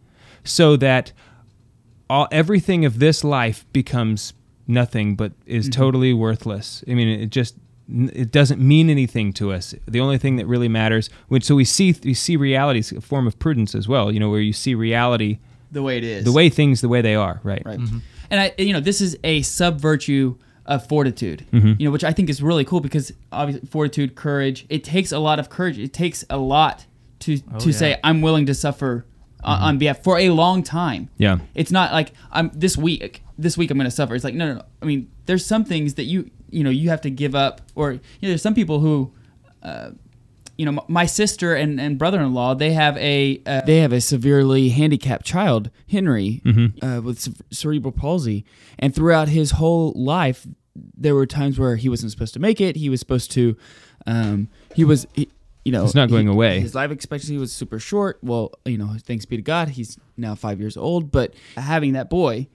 [0.43, 1.13] so that
[2.09, 4.33] all everything of this life becomes
[4.67, 5.81] nothing but is Mm-hmm.
[5.81, 6.83] totally worthless.
[6.89, 7.55] I mean, it just
[8.13, 9.75] it doesn't mean anything to us.
[9.87, 13.01] The only thing that really matters, which so we see we see reality as a
[13.01, 14.11] form of prudence as well.
[14.11, 15.39] You know, where you see reality
[15.71, 16.23] The way it is.
[16.23, 17.61] the way things the way they are, right?
[17.65, 17.79] Right.
[17.79, 17.97] Mm-hmm.
[18.29, 21.45] And I, you know, this is a sub virtue of fortitude.
[21.51, 21.73] Mm-hmm.
[21.79, 24.65] You know, which I think is really cool because obviously fortitude, courage.
[24.69, 25.77] It takes a lot of courage.
[25.77, 26.85] It takes a lot
[27.19, 27.57] to to Oh, yeah.
[27.59, 27.71] Mm-hmm.
[27.71, 29.05] say I'm willing to suffer
[29.43, 31.09] uh, on behalf for a long time.
[31.17, 31.39] Yeah.
[31.55, 33.23] It's not like I'm this week.
[33.37, 34.13] This week I'm going to suffer.
[34.15, 34.61] It's like no, no, no.
[34.81, 37.93] I mean, there's some things that you you know you have to give up, or
[37.93, 39.11] you know, there's some people who
[40.57, 44.69] you know, my sister and, and brother-in-law, they have a uh, they have a severely
[44.69, 46.41] handicapped child, Henry,
[46.83, 48.45] uh, with cerebral palsy,
[48.77, 50.45] and throughout his whole life,
[50.75, 52.75] there were times where he wasn't supposed to make it.
[52.75, 53.57] He was supposed to,
[54.05, 55.29] um, he was, he,
[55.65, 56.59] you know, It's not going he- away.
[56.59, 58.19] His life expectancy was super short.
[58.21, 61.11] Well, you know, thanks be to God, he's now five years old.
[61.11, 62.47] But having that boy,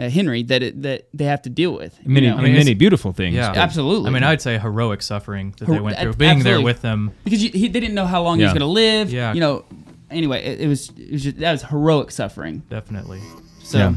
[0.00, 2.38] uh, Henry, that it, that they have to deal with, you Many, know?
[2.38, 3.34] many beautiful things.
[3.34, 4.08] Yeah, Absolutely.
[4.08, 7.12] I mean, I'd say heroic suffering that they went through, being there with them.
[7.24, 9.12] because you, he, they didn't know how long he was going to live.
[9.12, 9.34] Yeah.
[9.34, 9.64] You know.
[10.10, 12.64] Anyway, it, it was it was just, that was heroic suffering.
[12.68, 13.20] Definitely.
[13.62, 13.94] So Yeah.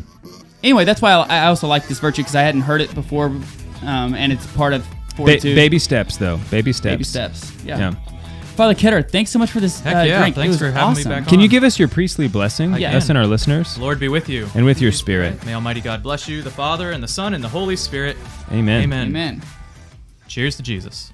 [0.62, 3.28] anyway, that's why I, I also like this virtue because I hadn't heard it before,
[3.82, 4.86] um, and it's part of
[5.18, 6.38] Ba- baby steps, though.
[6.52, 6.94] Baby steps.
[6.94, 7.52] baby steps.
[7.66, 7.78] Yeah.
[7.80, 7.96] Yeah.
[8.56, 10.36] Father Ketter, thanks so much for this Heck uh, yeah, drink.
[10.36, 11.10] Thanks for having me awesome.
[11.12, 12.96] back Can you give us your priestly blessing, Yeah.
[12.96, 14.48] us and our listeners, Lord be with you.
[14.54, 15.44] and with your spirit?
[15.46, 18.16] May Almighty God bless you, the Father and the Son and the Holy Spirit.
[18.52, 18.84] Amen.
[18.84, 19.08] Amen.
[19.08, 19.42] Amen.
[20.28, 21.12] Cheers to Jesus.